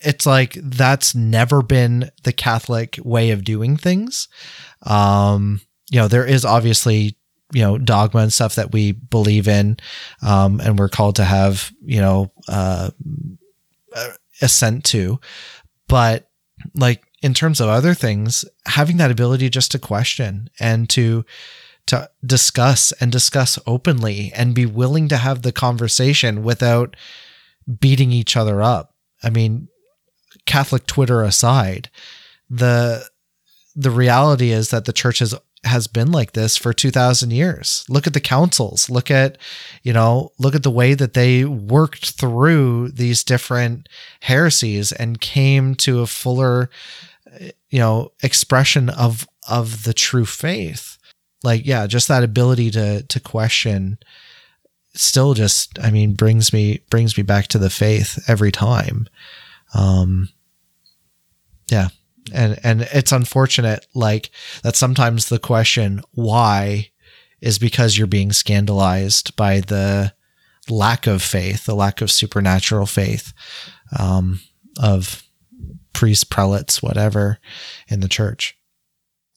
[0.00, 4.28] it's like that's never been the Catholic way of doing things.
[4.82, 7.16] Um, you know, there is obviously,
[7.52, 9.76] you know, dogma and stuff that we believe in,
[10.22, 12.90] um, and we're called to have, you know, uh,
[14.40, 15.20] assent to.
[15.88, 16.28] But
[16.74, 21.24] like in terms of other things, having that ability just to question and to
[21.86, 26.94] to discuss and discuss openly and be willing to have the conversation without
[27.80, 28.94] beating each other up.
[29.22, 29.68] I mean,
[30.46, 31.90] Catholic Twitter aside,
[32.48, 33.08] the
[33.74, 35.34] the reality is that the church has
[35.64, 37.84] has been like this for 2000 years.
[37.88, 38.90] Look at the councils.
[38.90, 39.38] Look at,
[39.82, 43.88] you know, look at the way that they worked through these different
[44.20, 46.68] heresies and came to a fuller
[47.70, 50.98] you know expression of of the true faith
[51.42, 53.98] like yeah just that ability to to question
[54.94, 59.08] still just i mean brings me brings me back to the faith every time
[59.74, 60.28] um
[61.70, 61.88] yeah
[62.32, 64.30] and and it's unfortunate like
[64.62, 66.88] that sometimes the question why
[67.40, 70.12] is because you're being scandalized by the
[70.68, 73.32] lack of faith the lack of supernatural faith
[73.98, 74.40] um
[74.80, 75.22] of
[75.92, 77.38] priests, prelates, whatever
[77.88, 78.56] in the church.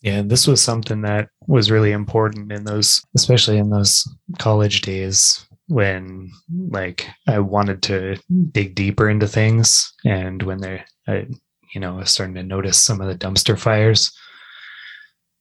[0.01, 4.07] Yeah, this was something that was really important in those, especially in those
[4.39, 6.31] college days when
[6.69, 8.17] like I wanted to
[8.51, 11.27] dig deeper into things and when they I,
[11.75, 14.11] you know, was starting to notice some of the dumpster fires.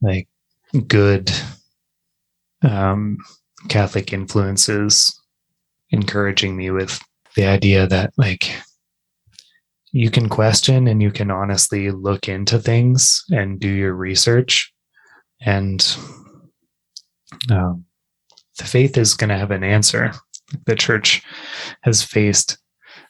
[0.03, 0.28] Like
[0.89, 1.30] good
[2.62, 3.18] um
[3.68, 5.18] Catholic influences
[5.91, 7.01] encouraging me with
[7.37, 8.51] the idea that like
[9.93, 14.72] you can question and you can honestly look into things and do your research.
[15.41, 15.80] And
[17.49, 17.85] um,
[18.59, 20.12] the faith is going to have an answer.
[20.66, 21.22] The church
[21.82, 22.59] has faced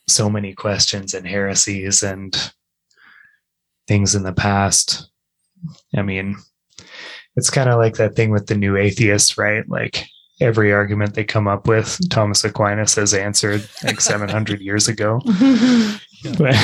[0.07, 2.53] so many questions and heresies and
[3.87, 5.11] things in the past
[5.97, 6.37] i mean
[7.37, 9.69] it's kind of like that thing with the new atheists, right?
[9.69, 10.07] Like
[10.41, 15.21] every argument they come up with, Thomas Aquinas has answered like 700 years ago.
[16.39, 16.55] But,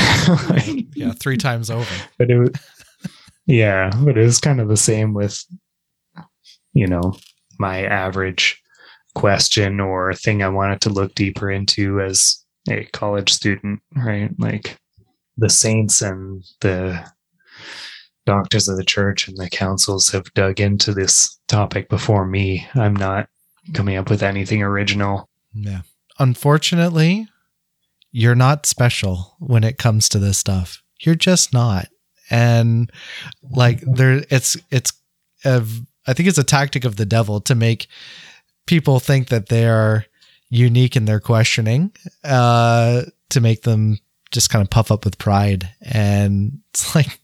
[0.48, 1.86] like, Yeah, three times over.
[2.18, 2.56] but it
[3.44, 5.44] yeah, but it was kind of the same with,
[6.72, 7.14] you know,
[7.58, 8.58] my average
[9.14, 14.30] question or thing I wanted to look deeper into as a college student, right?
[14.38, 14.79] Like
[15.40, 17.04] the saints and the
[18.26, 22.68] doctors of the church and the councils have dug into this topic before me.
[22.74, 23.28] I'm not
[23.74, 25.28] coming up with anything original.
[25.54, 25.80] Yeah.
[26.18, 27.26] Unfortunately,
[28.12, 30.82] you're not special when it comes to this stuff.
[31.00, 31.88] You're just not.
[32.28, 32.90] And
[33.50, 34.92] like there it's it's
[35.44, 35.64] a,
[36.06, 37.88] I think it's a tactic of the devil to make
[38.66, 40.04] people think that they are
[40.50, 41.92] unique in their questioning
[42.24, 43.98] uh to make them
[44.30, 45.70] just kind of puff up with pride.
[45.80, 47.18] And it's like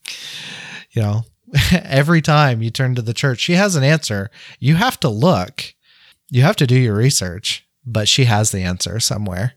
[0.90, 1.24] you know
[1.72, 4.30] every time you turn to the church she has an answer.
[4.58, 5.74] You have to look.
[6.30, 9.54] You have to do your research but she has the answer somewhere.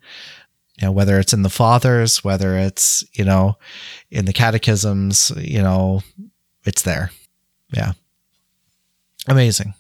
[0.79, 3.57] You know whether it's in the fathers whether it's you know
[4.11, 6.01] in the catechisms you know
[6.63, 7.11] it's there.
[7.73, 7.93] Yeah.
[9.27, 9.73] Amazing.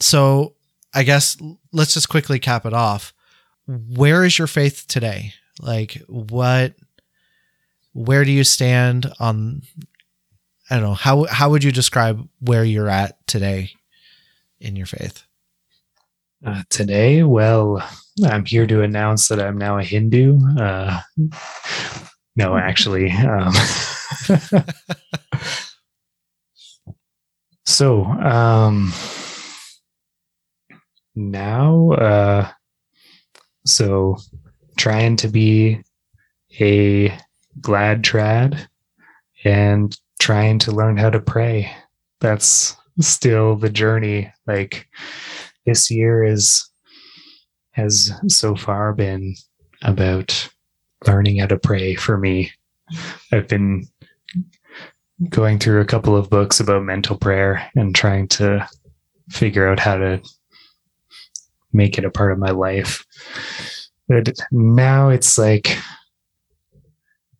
[0.00, 0.54] So
[0.94, 1.36] i guess
[1.72, 3.14] let's just quickly cap it off.
[3.66, 6.74] Where is your faith today like what
[7.92, 9.62] where do you stand on
[10.70, 13.70] i don't know how how would you describe where you're at today
[14.60, 15.24] in your faith
[16.46, 17.82] Uh, today, well,
[18.24, 20.38] I'm here to announce that I'm now a Hindu.
[20.56, 21.00] Uh,
[22.36, 23.10] no, actually.
[23.10, 23.52] Um,
[27.66, 28.92] so, um,
[31.14, 32.48] now, uh,
[33.66, 34.16] so
[34.78, 35.82] trying to be
[36.60, 37.16] a
[37.60, 38.66] glad trad
[39.44, 41.70] and trying to learn how to pray.
[42.20, 44.32] That's still the journey.
[44.46, 44.88] Like,
[45.66, 46.68] this year is
[47.72, 49.34] has so far been
[49.82, 50.48] about
[51.06, 52.50] learning how to pray for me.
[53.30, 53.86] I've been
[55.28, 58.68] going through a couple of books about mental prayer and trying to
[59.30, 60.20] figure out how to
[61.72, 63.04] make it a part of my life.
[64.08, 65.76] But now it's like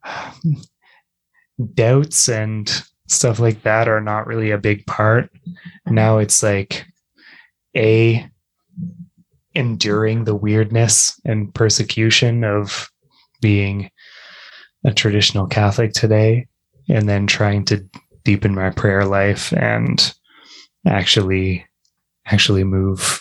[1.74, 2.70] doubts and
[3.08, 5.30] stuff like that are not really a big part.
[5.86, 6.86] Now it's like
[7.76, 8.28] a
[9.54, 12.90] enduring the weirdness and persecution of
[13.40, 13.90] being
[14.84, 16.46] a traditional Catholic today,
[16.88, 17.84] and then trying to
[18.24, 20.14] deepen my prayer life and
[20.86, 21.64] actually
[22.26, 23.20] actually move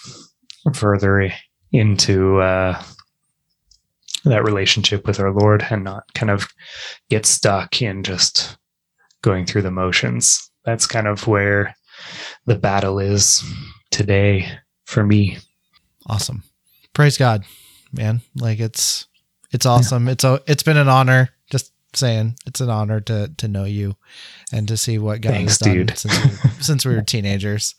[0.73, 1.31] further
[1.71, 2.81] into uh,
[4.29, 6.47] that relationship with our Lord and not kind of
[7.09, 8.57] get stuck in just
[9.21, 10.49] going through the motions.
[10.65, 11.75] That's kind of where
[12.45, 13.43] the battle is
[13.91, 14.47] today
[14.85, 15.37] for me.
[16.07, 16.43] awesome
[16.93, 17.43] praise god
[17.91, 19.07] man like it's
[19.51, 23.47] it's awesome it's a it's been an honor just saying it's an honor to to
[23.47, 23.95] know you
[24.51, 25.97] and to see what god Thanks, has done dude.
[25.97, 27.75] since we, since we were teenagers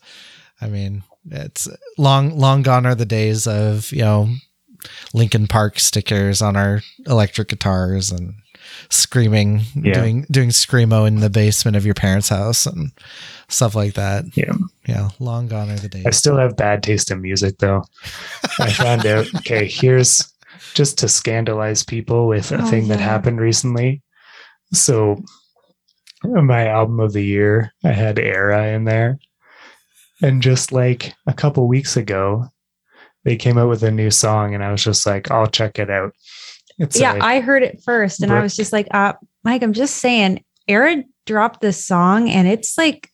[0.61, 4.29] i mean it's long long gone are the days of you know
[5.13, 8.33] Linkin Park stickers on our electric guitars and
[8.89, 9.93] screaming Yeah.
[9.93, 12.91] doing doing screamo in the basement of your parents house and
[13.47, 14.53] stuff like that Yeah.
[14.87, 17.83] yeah long gone are the days I still have bad taste in music though.
[18.59, 20.31] I found out, okay, here's
[20.75, 24.01] just to scandalize people with a Oh, thing that happened recently.
[24.73, 25.23] So
[26.23, 29.19] my album of the year, I had Era in there.
[30.21, 32.45] And just like a couple weeks ago,
[33.25, 35.89] they came out with a new song and I was just like, I'll check it
[35.89, 36.13] out.
[36.77, 39.13] It's yeah, a- I heard it first and I was just like, uh,
[39.43, 43.09] Mike, I'm just saying, Aaron dropped this song and it's like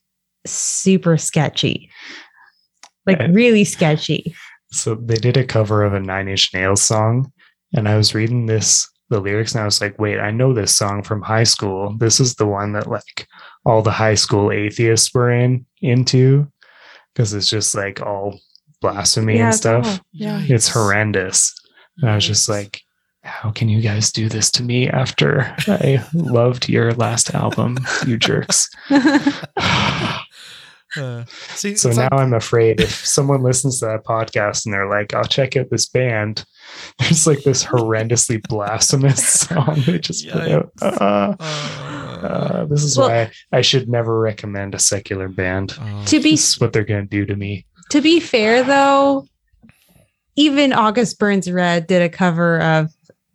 [0.46, 1.90] super sketchy.
[3.06, 4.36] Like Uh, really sketchy.
[4.72, 7.32] So they did a cover of a Nine Inch Nails song,
[7.74, 10.76] and I was reading this the lyrics, and I was like, "Wait, I know this
[10.76, 11.96] song from high school.
[11.98, 13.28] This is the one that like
[13.64, 16.52] all the high school atheists were in into,
[17.14, 18.40] because it's just like all
[18.94, 20.00] blasphemy and stuff.
[20.12, 20.42] Yeah.
[20.44, 21.54] It's horrendous."
[22.02, 22.82] And I was just like,
[23.24, 28.18] "How can you guys do this to me after I loved your last album, you
[28.18, 28.70] jerks?"
[30.98, 34.88] Uh, see, So now like- I'm afraid if someone listens to that podcast and they're
[34.90, 36.46] like, I'll check out this band,
[37.00, 40.72] there's like this horrendously blasphemous song they just put out.
[40.82, 40.86] Uh,
[41.42, 41.46] uh,
[42.26, 45.78] uh, this is Well- why I should never recommend a secular band.
[45.82, 47.66] uh, to be This is what they're going to do to me.
[47.90, 49.28] To be fair though,
[50.36, 52.92] even August Burns Red did a cover of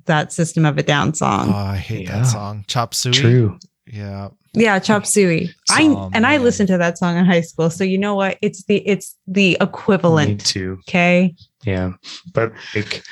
[0.07, 1.49] that System of a Down song.
[1.49, 1.55] oh, song.
[1.55, 2.19] I hate Yeah.
[2.19, 2.65] that song.
[2.67, 3.13] Chop suey.
[3.13, 3.59] True.
[3.87, 4.29] Yeah.
[4.53, 5.51] Yeah, chop suey.
[5.71, 6.43] Oh, I Oh, and I man.
[6.43, 7.71] listened to that song in high school.
[7.71, 8.37] So you know what?
[8.43, 10.45] It's the it's the Me equivalent.
[10.45, 10.79] too.
[10.89, 11.35] Okay.
[11.65, 11.93] Yeah.
[12.35, 13.03] But like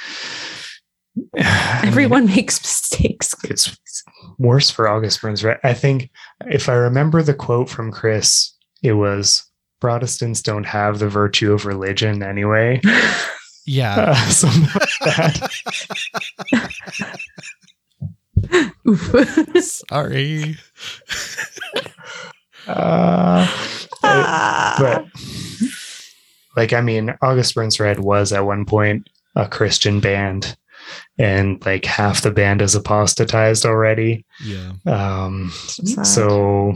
[1.37, 3.35] I mean, Everyone makes mistakes.
[3.45, 3.77] it's
[4.39, 5.59] worse for August Burns Red.
[5.65, 6.11] I think
[6.47, 9.45] if I remember the quote from Chris, it was
[9.81, 12.81] Protestants don't have the virtue of religion anyway.
[13.71, 13.97] Yeah.
[13.97, 15.51] Uh, something like that.
[19.63, 20.57] Sorry.
[22.67, 23.47] Uh,
[24.03, 24.77] Ah.
[24.79, 25.07] but
[26.55, 30.55] like I mean, August Burns Red was at one point a Christian band,
[31.19, 34.27] and like half the band is apostatized already.
[34.45, 34.73] Yeah.
[34.87, 36.07] Um, sad.
[36.07, 36.75] so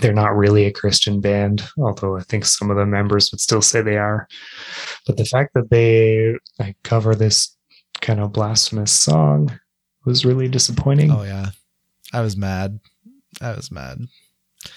[0.00, 3.62] they're not really a Christian band, although I think some of the members would still
[3.62, 4.26] say they are.
[5.06, 7.56] But the fact that they like cover this
[8.00, 9.58] kind of blasphemous song
[10.04, 11.10] was really disappointing.
[11.10, 11.50] Oh yeah.
[12.12, 12.80] I was mad.
[13.40, 13.98] I was mad.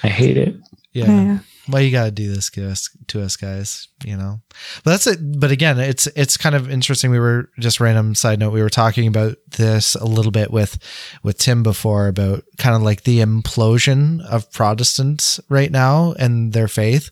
[0.03, 0.55] I hate it.
[0.93, 1.05] Yeah.
[1.05, 1.39] Yeah.
[1.67, 3.87] Why you gotta do this to us, to us guys?
[4.03, 4.39] You know,
[4.83, 5.17] but that's it.
[5.39, 7.09] But again, it's it's kind of interesting.
[7.09, 8.53] We were just random side note.
[8.53, 10.77] We were talking about this a little bit with
[11.23, 16.67] with Tim before about kind of like the implosion of Protestants right now and their
[16.67, 17.09] faith.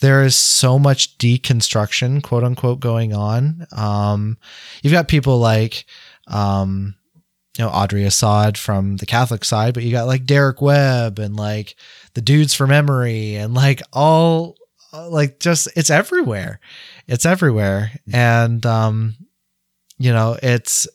[0.00, 3.68] There is so much deconstruction, quote unquote, going on.
[3.70, 4.36] Um,
[4.82, 5.84] you've got people like,
[6.26, 6.96] um,
[7.56, 11.36] you know, Audrey Assad from the Catholic side, but you got like Derek Webb and
[11.36, 11.76] like
[12.14, 14.56] the dudes for memory and like all
[14.92, 16.60] uh, like just it's everywhere.
[17.06, 17.92] It's everywhere.
[18.12, 19.16] And um
[19.98, 20.88] you know, it's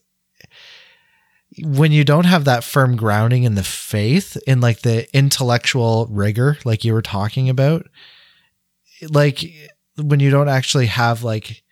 [1.64, 6.58] when you don't have that firm grounding in the faith in like the intellectual rigor
[6.66, 7.88] like you were talking about
[9.10, 9.44] like
[9.98, 11.64] when you don't actually have like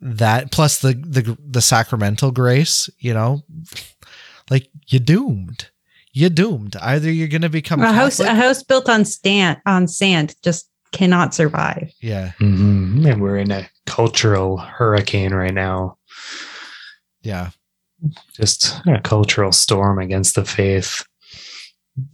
[0.00, 3.42] that plus the the the sacramental grace, you know,
[4.50, 5.68] like you're doomed.
[6.12, 6.76] You're doomed.
[6.76, 10.68] Either you're going to become a house a house built on stand on sand just
[10.92, 11.90] cannot survive.
[12.02, 13.06] Yeah, Mhm.
[13.10, 15.96] And we're in a cultural hurricane right now.
[17.22, 17.50] yeah,
[18.34, 21.02] Just a cultural storm against the faith.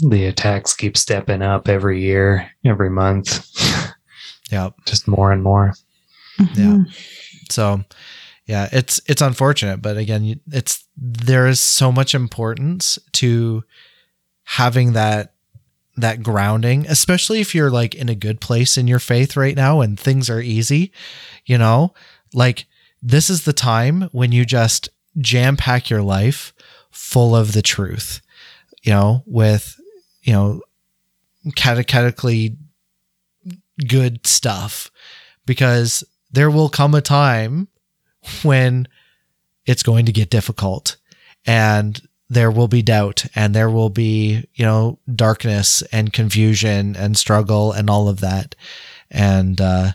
[0.00, 3.46] The attacks keep stepping up every year, every month,
[4.50, 4.70] yeah.
[4.86, 5.72] just more and more.
[6.38, 6.44] Yeah.
[6.78, 6.84] Mhm.
[7.50, 7.82] So,
[8.46, 13.64] yeah, it's it's unfortunate, but again, it's there is so much importance to
[14.48, 15.34] having that
[15.96, 19.80] that grounding, especially if you're like in a good place in your faith right now
[19.80, 20.90] and things are easy,
[21.44, 21.92] you know?
[22.32, 22.66] Like
[23.02, 24.88] this is the time when you just
[25.18, 26.54] jam pack your life
[26.90, 28.22] full of the truth,
[28.82, 29.78] you know, with,
[30.22, 30.62] you know,
[31.50, 32.56] catechetically
[33.86, 34.90] good stuff
[35.44, 37.68] because there will come a time
[38.42, 38.88] when
[39.66, 40.96] it's going to get difficult
[41.44, 47.16] and there will be doubt and there will be, you know, darkness and confusion and
[47.16, 48.54] struggle and all of that.
[49.10, 49.92] And, uh,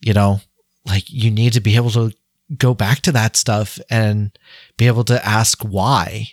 [0.00, 0.40] you know,
[0.84, 2.12] like you need to be able to
[2.58, 4.36] go back to that stuff and
[4.76, 6.32] be able to ask why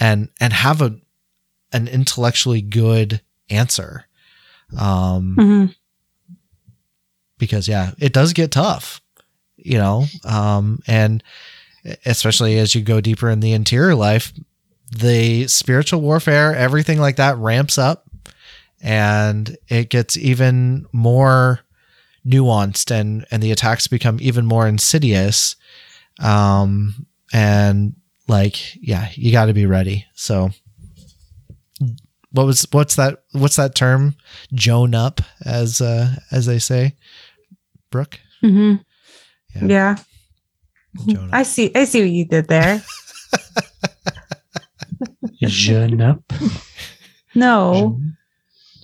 [0.00, 0.96] and, and have a,
[1.72, 3.20] an intellectually good
[3.50, 4.06] answer.
[4.78, 5.74] Um, Mhm.
[7.38, 9.02] because yeah, it does get tough,
[9.56, 11.22] you know, um, and
[12.06, 14.32] especially as you go deeper in the interior life,
[14.90, 18.06] the spiritual warfare, everything like that ramps up
[18.82, 21.60] and it gets even more
[22.26, 25.56] nuanced and, and the attacks become even more insidious.
[26.20, 27.94] Um, and
[28.28, 30.06] like, yeah, you got to be ready.
[30.14, 30.50] So
[32.32, 34.14] what was, what's that, what's that term?
[34.52, 36.96] Joan up as, uh, as they say,
[37.90, 38.20] Brooke.
[38.42, 38.84] Mhm.
[39.54, 39.64] Yeah.
[39.66, 39.96] Yeah.
[41.06, 41.34] Joan up.
[41.34, 42.82] I see I see what you did there.
[45.42, 46.22] Joan up.
[47.34, 48.00] No,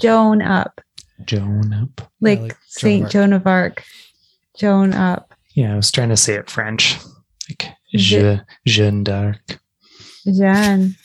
[0.00, 0.80] Joan up.
[1.24, 2.10] Joan up.
[2.20, 3.84] Like, like Joan of Saint Joan of Arc.
[4.56, 5.34] Joan up.
[5.54, 6.96] Yeah, I was trying to say it French.
[7.48, 9.60] Like Je- Je, Jeanne d'Arc.
[10.26, 10.96] Jeanne.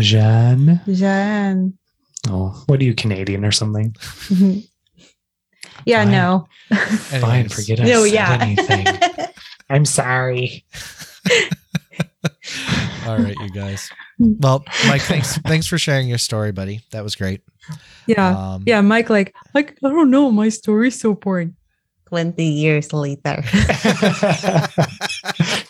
[0.00, 0.80] Jeanne.
[0.88, 1.78] Jeanne.
[2.28, 3.92] Oh, what are you Canadian or something?
[4.28, 4.66] Mhm.
[5.84, 6.12] yeah, Fine.
[6.12, 6.46] no.
[7.20, 8.38] Fine, forget I no, said yeah.
[8.40, 8.86] anything.
[9.70, 10.64] I'm sorry.
[13.06, 13.90] All right, you guys.
[14.18, 16.80] Well, Mike, thanks thanks for sharing your story, buddy.
[16.92, 17.42] That was great.
[18.06, 18.28] yeah.
[18.54, 21.56] Um, Yeah, Mike, like, like, I don't know, my story's so boring.
[22.06, 23.42] 20 years later.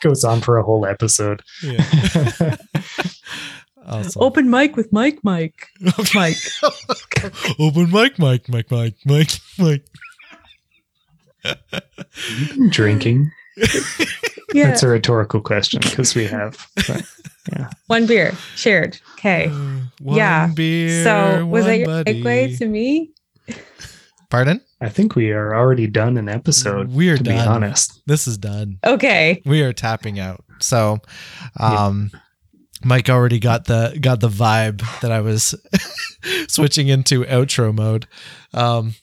[0.01, 1.43] Goes on for a whole episode.
[1.63, 2.57] yeah.
[3.87, 4.23] Awesome.
[4.23, 5.69] Open mic with Mike, Mike.
[6.15, 6.39] Mike.
[7.59, 9.85] Open mic, Mike, Mike, Mike, Mike, Mike.
[12.71, 13.31] Drinking.
[14.53, 14.69] Yeah.
[14.69, 16.67] That's a rhetorical question because we have.
[16.87, 17.03] but-
[17.89, 18.99] One beer shared.
[19.15, 19.49] Okay.
[20.01, 20.49] One Yeah.
[20.55, 22.23] beer, so was one that your buddy.
[22.23, 23.11] segue to me?
[24.31, 24.61] Pardon?
[24.81, 26.91] I think we are already done an episode.
[26.93, 28.01] We're to be honest.
[28.07, 28.79] This is done.
[28.85, 29.43] Okay.
[29.45, 30.43] We are tapping out.
[30.61, 30.99] So,
[31.61, 32.11] um,
[32.83, 35.55] Mike already got the got the vibe that I was
[36.49, 38.07] switching into outro mode.
[38.53, 38.95] Um,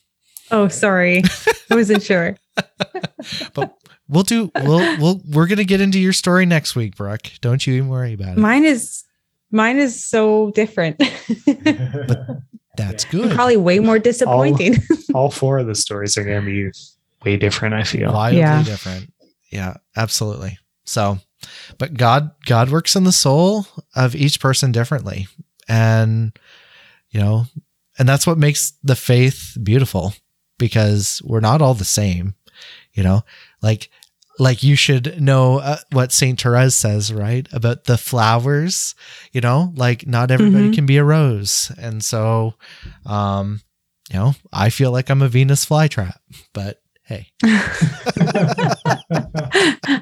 [0.50, 1.22] Oh, sorry.
[1.70, 2.36] I wasn't sure.
[3.54, 3.74] but
[4.08, 7.30] we'll do we'll we'll we're gonna get into your story next week, Brooke.
[7.40, 8.38] Don't you even worry about it.
[8.38, 9.04] Mine is
[9.50, 10.98] mine is so different.
[11.46, 12.26] but
[12.76, 13.32] That's good.
[13.34, 14.76] Probably way more disappointing.
[15.14, 16.70] All four of the stories are going to be
[17.24, 17.74] way different.
[17.74, 18.12] I feel.
[18.12, 18.62] wildly Yeah.
[18.62, 19.12] different.
[19.50, 20.58] Yeah, absolutely.
[20.84, 21.18] So,
[21.78, 25.28] but God, God works in the soul of each person differently,
[25.68, 26.36] and
[27.10, 27.44] you know,
[27.98, 30.14] and that's what makes the faith beautiful
[30.58, 32.34] because we're not all the same.
[32.94, 33.22] You know,
[33.62, 33.88] like
[34.38, 37.46] like you should know uh, what Saint Therese says, right?
[37.52, 38.94] About the flowers.
[39.32, 40.74] You know, like not everybody Mhm.
[40.74, 42.54] can be a rose, and so,
[43.06, 43.60] um,
[44.10, 46.16] you know, I feel like I'm a Venus flytrap,
[46.54, 47.28] but hey.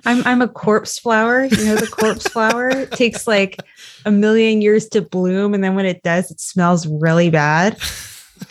[0.04, 1.44] I'm I'm a corpse flower.
[1.44, 3.58] You know the corpse flower It takes like
[4.04, 7.76] a million years to bloom, and then when it does, it smells really bad.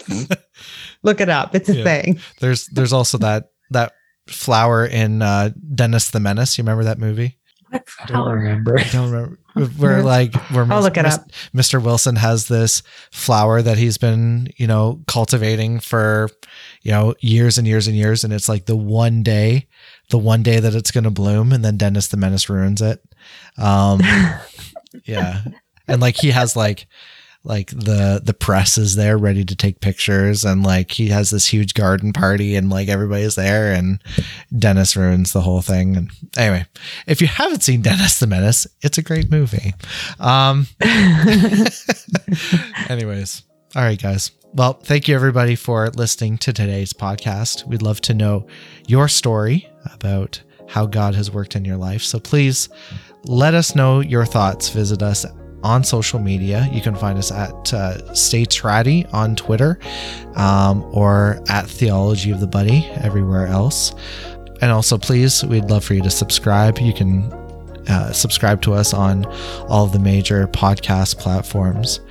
[1.03, 1.83] Look it up; it's a Yeah.
[1.83, 2.19] thing.
[2.39, 3.93] There's there's also that that
[4.29, 6.57] flower in uh Dennis the Menace.
[6.57, 7.37] You remember that movie?
[7.69, 8.79] What I don't remember.
[8.79, 9.39] I don't remember.
[9.77, 11.31] Where like where I'll look it Mis- up.
[11.53, 11.83] Mr.
[11.83, 16.29] Wilson has this flower that he's been, you know, cultivating for,
[16.81, 18.23] you know, years and years and years.
[18.23, 19.67] And it's like the one day,
[20.09, 23.01] the one day that it's gonna bloom, and then Dennis the Menace ruins it.
[23.57, 23.99] Um
[25.05, 25.41] yeah.
[25.87, 26.87] And like he has like
[27.43, 30.43] like the the press is there ready to take pictures.
[30.43, 34.01] And like he has this huge garden party and like everybody's there and
[34.57, 35.95] Dennis ruins the whole thing.
[35.95, 36.65] And anyway
[37.07, 39.73] if you haven't seen Dennis the Menace it's a great movie.
[40.19, 40.67] Um
[42.89, 43.43] anyways
[43.75, 44.31] all right guys.
[44.53, 47.65] Well thank you everybody for listening to today's podcast.
[47.65, 48.47] We'd love to know
[48.87, 52.03] your story about how God has worked in your life.
[52.03, 52.67] So please
[53.23, 54.69] let us know your thoughts.
[54.69, 55.25] Visit us
[55.63, 56.67] on social media.
[56.71, 59.79] You can find us at uh, Stay Tratty on Twitter
[60.35, 63.93] um, or at Theology of the Buddy everywhere else.
[64.61, 66.79] And also, please, we'd love for you to subscribe.
[66.79, 67.31] You can
[67.87, 69.25] uh, subscribe to us on
[69.67, 72.01] all of the major podcast platforms.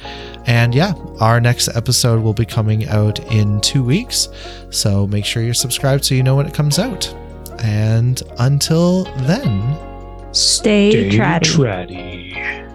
[0.46, 4.28] And yeah, our next episode will be coming out in two weeks.
[4.70, 7.06] So make sure you're subscribed so you know when it comes out.
[7.62, 9.76] And until then,
[10.32, 11.44] Stay Stay tratty.
[11.54, 12.67] tratty.